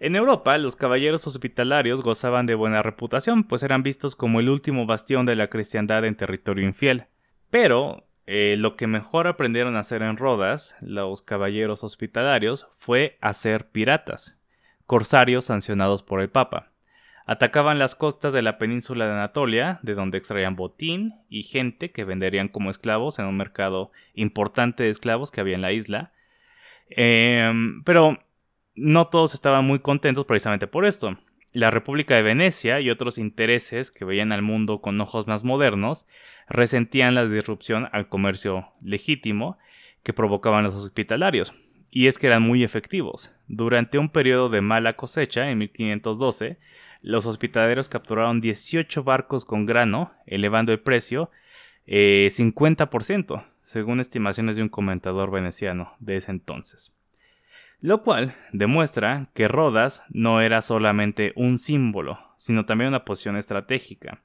En 0.00 0.16
Europa, 0.16 0.58
los 0.58 0.76
caballeros 0.76 1.26
hospitalarios 1.26 2.02
gozaban 2.02 2.46
de 2.46 2.54
buena 2.54 2.82
reputación, 2.82 3.44
pues 3.44 3.62
eran 3.62 3.82
vistos 3.82 4.16
como 4.16 4.40
el 4.40 4.48
último 4.48 4.86
bastión 4.86 5.24
de 5.24 5.36
la 5.36 5.48
cristiandad 5.48 6.04
en 6.04 6.16
territorio 6.16 6.66
infiel. 6.66 7.06
Pero 7.50 8.04
eh, 8.26 8.56
lo 8.58 8.76
que 8.76 8.86
mejor 8.86 9.26
aprendieron 9.26 9.76
a 9.76 9.80
hacer 9.80 10.02
en 10.02 10.16
Rodas, 10.16 10.76
los 10.80 11.22
caballeros 11.22 11.84
hospitalarios, 11.84 12.66
fue 12.72 13.18
hacer 13.20 13.68
piratas, 13.68 14.38
corsarios 14.86 15.44
sancionados 15.44 16.02
por 16.02 16.20
el 16.20 16.30
Papa. 16.30 16.72
Atacaban 17.26 17.78
las 17.78 17.94
costas 17.94 18.34
de 18.34 18.42
la 18.42 18.58
península 18.58 19.06
de 19.06 19.12
Anatolia, 19.12 19.78
de 19.82 19.94
donde 19.94 20.18
extraían 20.18 20.56
botín 20.56 21.14
y 21.30 21.42
gente 21.42 21.90
que 21.90 22.04
venderían 22.04 22.48
como 22.48 22.70
esclavos 22.70 23.18
en 23.18 23.26
un 23.26 23.36
mercado 23.36 23.92
importante 24.12 24.82
de 24.82 24.90
esclavos 24.90 25.30
que 25.30 25.40
había 25.40 25.54
en 25.54 25.62
la 25.62 25.72
isla. 25.72 26.12
Em, 26.90 27.82
pero 27.84 28.18
no 28.74 29.06
todos 29.08 29.34
estaban 29.34 29.64
muy 29.64 29.78
contentos 29.78 30.26
precisamente 30.26 30.66
por 30.66 30.84
esto. 30.84 31.16
La 31.52 31.70
República 31.70 32.16
de 32.16 32.22
Venecia 32.22 32.80
y 32.80 32.90
otros 32.90 33.18
intereses 33.18 33.92
que 33.92 34.04
veían 34.04 34.32
al 34.32 34.42
mundo 34.42 34.80
con 34.80 35.00
ojos 35.00 35.26
más 35.28 35.44
modernos 35.44 36.06
resentían 36.48 37.14
la 37.14 37.26
disrupción 37.26 37.88
al 37.92 38.08
comercio 38.08 38.72
legítimo 38.82 39.58
que 40.02 40.12
provocaban 40.12 40.64
los 40.64 40.74
hospitalarios, 40.74 41.54
y 41.90 42.08
es 42.08 42.18
que 42.18 42.26
eran 42.26 42.42
muy 42.42 42.64
efectivos. 42.64 43.32
Durante 43.46 43.98
un 43.98 44.08
periodo 44.08 44.48
de 44.48 44.60
mala 44.60 44.94
cosecha, 44.94 45.48
en 45.48 45.58
1512, 45.58 46.58
los 47.00 47.26
hospitaleros 47.26 47.88
capturaron 47.88 48.40
18 48.40 49.04
barcos 49.04 49.44
con 49.44 49.64
grano, 49.64 50.12
elevando 50.26 50.72
el 50.72 50.80
precio 50.80 51.30
eh, 51.86 52.28
50%, 52.32 53.46
según 53.62 54.00
estimaciones 54.00 54.56
de 54.56 54.62
un 54.62 54.68
comentador 54.68 55.30
veneciano 55.30 55.94
de 56.00 56.16
ese 56.16 56.32
entonces 56.32 56.92
lo 57.84 58.02
cual 58.02 58.34
demuestra 58.50 59.28
que 59.34 59.46
Rodas 59.46 60.04
no 60.08 60.40
era 60.40 60.62
solamente 60.62 61.34
un 61.36 61.58
símbolo, 61.58 62.18
sino 62.38 62.64
también 62.64 62.88
una 62.88 63.04
posición 63.04 63.36
estratégica, 63.36 64.22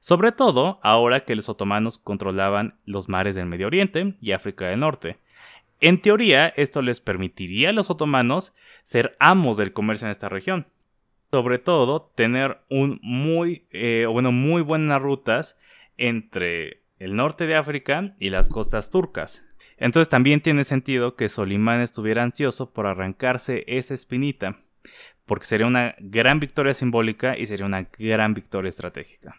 sobre 0.00 0.32
todo 0.32 0.80
ahora 0.82 1.20
que 1.20 1.36
los 1.36 1.48
otomanos 1.48 1.98
controlaban 1.98 2.80
los 2.84 3.08
mares 3.08 3.36
del 3.36 3.46
Medio 3.46 3.68
Oriente 3.68 4.16
y 4.20 4.32
África 4.32 4.66
del 4.66 4.80
Norte. 4.80 5.18
En 5.80 6.00
teoría, 6.00 6.48
esto 6.48 6.82
les 6.82 7.00
permitiría 7.00 7.70
a 7.70 7.72
los 7.72 7.90
otomanos 7.90 8.52
ser 8.82 9.14
amos 9.20 9.56
del 9.56 9.72
comercio 9.72 10.08
en 10.08 10.10
esta 10.10 10.28
región. 10.28 10.66
Sobre 11.30 11.60
todo, 11.60 12.10
tener 12.16 12.58
un 12.70 12.98
muy, 13.02 13.68
eh, 13.70 14.06
bueno, 14.10 14.32
muy 14.32 14.62
buenas 14.62 15.00
rutas 15.00 15.56
entre 15.96 16.82
el 16.98 17.14
norte 17.14 17.46
de 17.46 17.54
África 17.54 18.16
y 18.18 18.30
las 18.30 18.48
costas 18.48 18.90
turcas. 18.90 19.45
Entonces 19.78 20.08
también 20.08 20.40
tiene 20.40 20.64
sentido 20.64 21.16
que 21.16 21.28
Solimán 21.28 21.80
estuviera 21.80 22.22
ansioso 22.22 22.72
por 22.72 22.86
arrancarse 22.86 23.64
esa 23.66 23.94
espinita, 23.94 24.56
porque 25.26 25.46
sería 25.46 25.66
una 25.66 25.94
gran 25.98 26.40
victoria 26.40 26.74
simbólica 26.74 27.36
y 27.36 27.46
sería 27.46 27.66
una 27.66 27.88
gran 27.98 28.34
victoria 28.34 28.68
estratégica. 28.68 29.36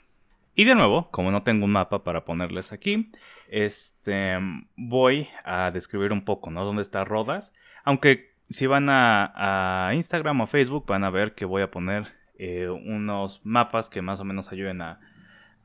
Y 0.54 0.66
de 0.66 0.76
nuevo, 0.76 1.10
como 1.12 1.32
no 1.32 1.44
tengo 1.44 1.66
un 1.66 1.72
mapa 1.72 2.04
para 2.04 2.26
ponerles 2.26 2.72
aquí, 2.72 3.12
este, 3.48 4.38
voy 4.76 5.28
a 5.44 5.72
describir 5.72 6.12
un 6.12 6.26
poco, 6.26 6.50
¿no? 6.50 6.66
Dónde 6.66 6.82
está 6.82 7.04
Rodas. 7.06 7.54
Aunque 7.84 8.32
si 8.50 8.66
van 8.66 8.88
a, 8.90 9.92
Instagram 9.94 10.42
o 10.42 10.48
Facebook 10.48 10.86
van 10.88 11.04
a 11.04 11.10
ver 11.10 11.36
que 11.36 11.46
voy 11.46 11.62
a 11.62 11.70
poner 11.70 12.08
eh, 12.40 12.68
unos 12.70 13.42
mapas 13.44 13.90
que 13.90 14.02
más 14.02 14.20
o 14.20 14.26
menos 14.26 14.52
ayuden 14.52 14.82
a, 14.82 15.00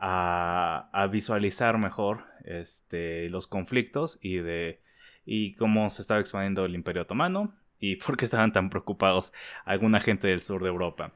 a, 0.05 1.09
visualizar 1.11 1.79
mejor 1.79 2.25
este, 2.45 3.31
los 3.31 3.47
conflictos 3.47 4.19
y 4.21 4.39
de 4.39 4.81
y 5.25 5.55
cómo 5.55 5.89
se 5.91 6.03
estaba 6.03 6.19
expandiendo 6.19 6.65
el 6.65 6.75
Imperio 6.75 7.03
Otomano 7.03 7.55
y 7.79 7.97
por 8.05 8.17
qué 8.17 8.25
estaban 8.25 8.53
tan 8.53 8.69
preocupados 8.69 9.33
alguna 9.65 10.01
gente 10.01 10.27
del 10.27 10.41
sur 10.41 10.63
de 10.63 10.69
Europa. 10.69 11.13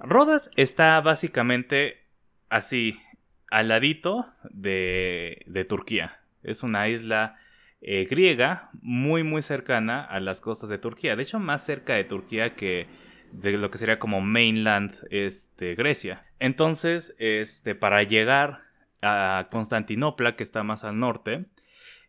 Rodas 0.00 0.50
está 0.56 1.00
básicamente 1.00 2.02
así, 2.48 3.00
al 3.48 3.68
ladito 3.68 4.26
de, 4.50 5.66
Turquía. 5.68 6.20
Es 6.42 6.64
una 6.64 6.88
isla 6.88 7.38
eh, 7.80 8.06
griega 8.10 8.70
muy 8.82 9.22
muy 9.22 9.40
cercana 9.40 10.04
a 10.04 10.18
las 10.18 10.40
costas 10.40 10.68
de 10.68 10.78
Turquía. 10.78 11.14
De 11.14 11.22
hecho, 11.22 11.38
más 11.38 11.64
cerca 11.64 11.94
de 11.94 12.04
Turquía 12.04 12.56
que 12.56 12.88
de 13.30 13.56
lo 13.56 13.70
que 13.70 13.78
sería 13.78 14.00
como 14.00 14.20
mainland 14.20 14.92
este, 15.10 15.76
Grecia. 15.76 16.25
Entonces, 16.38 17.14
este, 17.18 17.74
para 17.74 18.02
llegar 18.02 18.62
a 19.02 19.48
Constantinopla, 19.50 20.36
que 20.36 20.42
está 20.42 20.62
más 20.62 20.84
al 20.84 20.98
norte, 20.98 21.46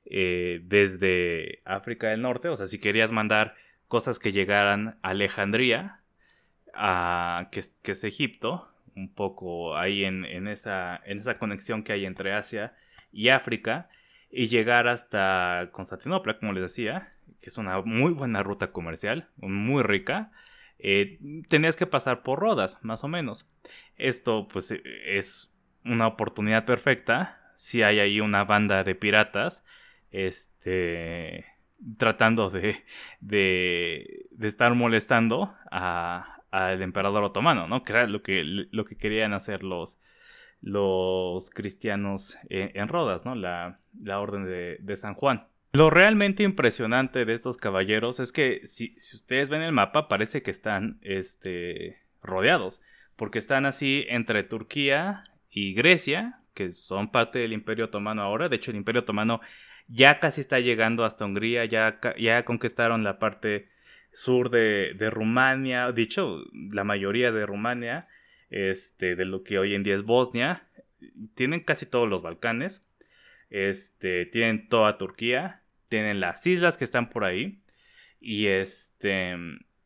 eh, 0.06 0.62
desde 0.64 1.60
África 1.66 2.10
del 2.10 2.22
Norte, 2.22 2.50
o 2.50 2.58
sea, 2.58 2.66
si 2.66 2.80
querías 2.80 3.12
mandar 3.12 3.56
cosas 3.88 4.20
que 4.20 4.32
llegaran 4.32 5.00
a 5.02 5.10
Alejandría, 5.10 6.02
a, 6.74 7.50
que, 7.52 7.60
es 7.60 8.04
Egipto, 8.04 8.70
un 8.96 9.14
poco 9.14 9.78
ahí 9.78 10.06
en, 10.06 10.48
esa, 10.48 11.02
en 11.06 11.20
esa 11.20 11.38
conexión 11.38 11.84
que 11.84 11.94
hay 11.94 12.06
entre 12.06 12.34
Asia 12.34 12.74
y 13.12 13.30
África, 13.30 13.90
y 14.30 14.48
llegar 14.48 14.88
hasta 14.88 15.70
Constantinopla, 15.72 16.38
como 16.40 16.54
les 16.54 16.64
decía, 16.64 17.14
que 17.40 17.50
es 17.50 17.58
una 17.58 17.82
muy 17.82 18.12
buena 18.12 18.44
ruta 18.44 18.72
comercial, 18.72 19.30
muy 19.38 19.84
rica, 19.84 20.32
eh, 20.80 21.20
tenías 21.50 21.76
que 21.76 21.88
pasar 21.88 22.24
por 22.24 22.40
Rodas, 22.40 22.80
más 22.82 23.04
o 23.04 23.08
menos. 23.08 23.48
Esto 23.96 24.48
pues 24.48 24.72
e, 24.72 24.82
es 25.06 25.54
una 25.86 26.08
oportunidad 26.08 26.66
perfecta 26.66 27.42
si 27.56 27.82
hay 27.84 28.00
ahí 28.00 28.20
una 28.22 28.44
banda 28.44 28.84
de 28.84 28.96
piratas, 28.96 29.66
este, 30.12 31.46
tratando 31.98 32.50
de, 32.50 32.86
de, 33.20 34.28
estar 34.42 34.76
molestando 34.76 35.56
al 35.72 36.82
emperador 36.82 37.24
otomano, 37.24 37.68
¿no? 37.68 37.84
Que 37.84 37.94
era 37.94 38.08
lo 38.08 38.22
que, 38.22 38.44
lo 38.44 38.86
que 38.86 38.98
querían 38.98 39.34
hacer 39.34 39.64
los, 39.64 40.00
los 40.62 41.50
cristianos 41.50 42.38
en, 42.50 42.88
Rodas, 42.88 43.26
¿no? 43.26 43.36
La, 43.36 43.80
la 44.00 44.20
orden 44.20 44.46
de, 44.46 44.78
de 44.80 44.96
San 44.96 45.16
Juan. 45.16 45.48
Lo 45.78 45.92
realmente 45.92 46.42
impresionante 46.42 47.24
de 47.24 47.34
estos 47.36 47.58
caballeros 47.58 48.20
es 48.20 48.32
que 48.32 48.62
si, 48.66 48.96
ustedes 49.14 49.48
ven 49.48 49.62
el 49.62 49.74
mapa 49.74 50.08
parece 50.08 50.42
que 50.42 50.50
están 50.50 50.98
este, 51.04 52.02
rodeados, 52.24 52.82
porque 53.16 53.38
están 53.38 53.68
así 53.68 54.04
entre 54.10 54.42
Turquía 54.42 55.26
y 55.52 55.76
Grecia, 55.76 56.42
que 56.56 56.72
son 56.72 57.12
parte 57.12 57.38
del 57.38 57.54
Imperio 57.54 57.86
Otomano 57.86 58.24
ahora. 58.24 58.50
De 58.50 58.56
hecho, 58.56 58.72
el 58.72 58.78
Imperio 58.78 59.02
Otomano 59.02 59.40
ya 59.88 60.20
casi 60.20 60.42
está 60.42 60.60
llegando 60.60 61.06
hasta 61.06 61.26
Hungría, 61.26 61.64
ya, 61.66 62.00
ya 62.18 62.44
conquistaron 62.44 63.04
la 63.04 63.20
parte 63.20 63.70
sur 64.12 64.50
de, 64.50 64.96
Rumania, 65.12 65.92
dicho, 65.92 66.40
la 66.72 66.86
mayoría 66.86 67.32
de 67.32 67.46
Rumania, 67.46 68.08
este, 68.50 69.16
de 69.16 69.26
lo 69.26 69.44
que 69.44 69.60
hoy 69.60 69.76
en 69.76 69.84
día 69.84 69.94
es 69.94 70.02
Bosnia. 70.02 70.64
Tienen 71.36 71.60
casi 71.60 71.86
todos 71.86 72.10
los 72.10 72.24
Balcanes. 72.24 72.84
Este, 73.52 74.26
tienen 74.26 74.68
toda 74.68 74.98
Turquía, 74.98 75.62
tienen 75.90 76.20
las 76.20 76.46
islas 76.48 76.78
que 76.78 76.84
están 76.84 77.10
por 77.10 77.24
ahí. 77.24 77.62
Y 78.20 78.48
este. 78.48 79.36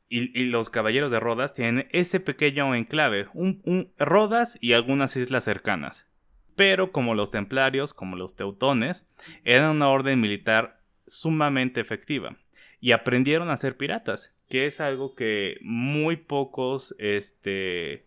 Y, 0.09 0.45
los 0.45 0.69
caballeros 0.69 1.09
de 1.09 1.21
Rodas 1.21 1.53
tienen 1.53 1.87
ese 1.91 2.19
pequeño 2.19 2.75
enclave, 2.75 3.27
un, 3.33 3.93
Rodas 3.97 4.57
y 4.59 4.73
algunas 4.73 5.15
islas 5.15 5.45
cercanas. 5.45 6.09
Pero 6.57 6.91
como 6.91 7.15
los 7.15 7.31
templarios, 7.31 7.93
como 7.93 8.17
los 8.17 8.35
teutones, 8.35 9.05
eran 9.45 9.77
una 9.77 9.87
orden 9.87 10.19
militar 10.19 10.81
sumamente 11.07 11.79
efectiva. 11.79 12.35
Y 12.81 12.91
aprendieron 12.91 13.49
a 13.49 13.57
ser 13.57 13.77
piratas, 13.77 14.35
que 14.49 14.65
es 14.65 14.81
algo 14.81 15.15
que 15.15 15.57
muy 15.61 16.17
pocos 16.17 16.93
este, 16.99 18.05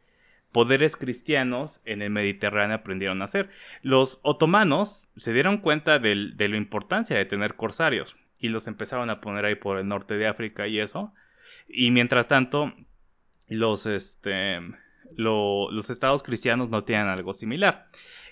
poderes 0.55 0.97
cristianos 0.97 1.83
en 1.85 2.01
el 2.01 2.11
Mediterráneo 2.11 2.77
aprendieron 2.77 3.21
a 3.21 3.25
hacer. 3.25 3.51
Los 3.83 4.21
otomanos 4.23 5.09
se 5.17 5.33
dieron 5.33 5.59
cuenta 5.59 5.99
de 5.99 6.15
la 6.15 6.57
importancia 6.57 7.19
de 7.19 7.25
tener 7.25 7.57
corsarios 7.57 8.15
y 8.39 8.51
los 8.51 8.69
empezaron 8.69 9.11
a 9.11 9.21
poner 9.21 9.45
ahí 9.45 9.57
por 9.57 9.79
el 9.79 9.89
norte 9.89 10.15
de 10.15 10.29
África 10.29 10.69
y 10.69 10.79
eso. 10.79 11.13
Y 11.69 11.91
mientras 11.91 12.29
tanto, 12.29 12.73
los, 13.49 13.87
este, 13.87 14.61
los 15.17 15.91
estados 15.91 16.23
cristianos 16.23 16.71
no 16.71 16.85
tienen 16.85 17.09
algo 17.09 17.33
similar. 17.33 17.89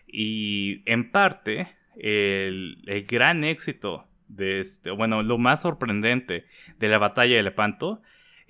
Y 0.06 0.88
en 0.88 1.10
parte, 1.10 1.76
el, 1.96 3.04
gran 3.08 3.42
éxito 3.42 4.06
de 4.28 4.60
este, 4.60 4.92
bueno, 4.92 5.24
lo 5.24 5.38
más 5.38 5.62
sorprendente 5.62 6.46
de 6.78 6.88
la 6.88 6.98
batalla 6.98 7.34
de 7.34 7.42
Lepanto 7.42 8.00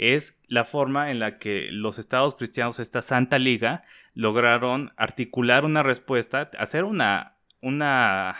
es 0.02 0.40
la 0.48 0.64
forma 0.64 1.10
en 1.10 1.20
la 1.20 1.38
que 1.38 1.68
los 1.70 1.98
estados 1.98 2.34
cristianos, 2.34 2.80
esta 2.80 3.02
Santa 3.02 3.38
Liga, 3.38 3.84
lograron 4.14 4.92
articular 4.96 5.64
una 5.64 5.84
respuesta, 5.84 6.50
hacer 6.58 6.82
una, 6.82 7.36
una, 7.60 8.34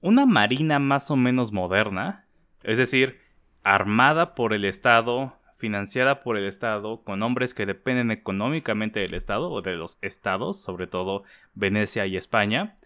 una 0.00 0.24
marina 0.26 0.78
más 0.78 1.10
o 1.10 1.16
menos 1.16 1.52
moderna, 1.52 2.26
es 2.62 2.78
decir, 2.78 3.20
armada 3.64 4.34
por 4.36 4.54
el 4.54 4.64
Estado, 4.64 5.36
financiada 5.56 6.22
por 6.22 6.36
el 6.36 6.46
Estado, 6.46 7.02
con 7.02 7.22
hombres 7.22 7.54
que 7.54 7.66
dependen 7.66 8.12
económicamente 8.12 9.00
del 9.00 9.14
Estado 9.14 9.50
o 9.50 9.62
de 9.62 9.74
los 9.74 9.98
estados, 10.02 10.62
sobre 10.62 10.86
todo 10.86 11.24
Venecia 11.54 12.06
y 12.06 12.16
España, 12.16 12.78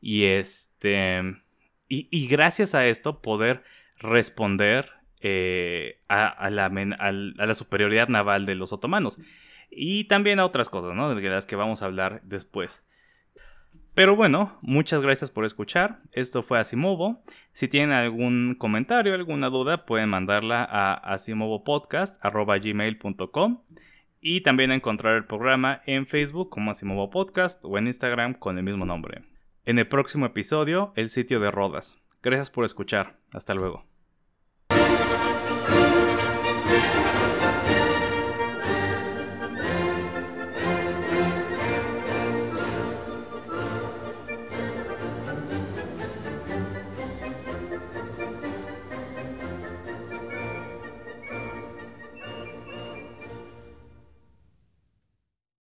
y 0.00 0.24
este, 0.24 1.20
y, 1.88 2.08
y 2.10 2.28
gracias 2.28 2.76
a 2.76 2.86
esto 2.86 3.20
poder 3.20 3.64
responder 3.98 5.01
eh, 5.22 6.00
a, 6.08 6.50
la, 6.50 7.54
superioridad 7.54 8.08
naval 8.08 8.46
de 8.46 8.54
los 8.54 8.72
otomanos. 8.72 9.18
Y 9.70 10.04
también 10.04 10.40
a 10.40 10.44
otras 10.44 10.68
cosas, 10.68 10.94
¿no? 10.94 11.14
De 11.14 11.28
las 11.28 11.46
que 11.46 11.56
vamos 11.56 11.82
a 11.82 11.86
hablar 11.86 12.20
después. 12.24 12.84
Pero 13.94 14.16
bueno, 14.16 14.58
muchas 14.62 15.02
gracias 15.02 15.30
por 15.30 15.44
escuchar. 15.44 16.00
Esto 16.12 16.42
fue 16.42 16.58
Asimovo. 16.58 17.22
Si 17.52 17.68
tienen 17.68 17.92
algún 17.92 18.56
comentario, 18.58 19.12
alguna 19.14 19.50
duda, 19.50 19.84
pueden 19.84 20.08
mandarla 20.08 20.64
a 20.64 20.94
asimovopodcast.gmail.com 20.94 23.62
y 24.20 24.40
también 24.40 24.72
encontrar 24.72 25.16
el 25.16 25.26
programa 25.26 25.82
en 25.84 26.06
Facebook 26.06 26.48
como 26.48 26.70
Asimovo 26.70 27.10
Podcast 27.10 27.62
o 27.64 27.76
en 27.76 27.88
Instagram 27.88 28.32
con 28.34 28.56
el 28.56 28.64
mismo 28.64 28.86
nombre. 28.86 29.24
En 29.64 29.78
el 29.78 29.86
próximo 29.86 30.26
episodio, 30.26 30.92
el 30.96 31.08
sitio 31.10 31.38
de 31.40 31.50
Rodas. 31.50 32.02
Gracias 32.22 32.50
por 32.50 32.64
escuchar. 32.64 33.18
Hasta 33.32 33.54
luego. 33.54 33.91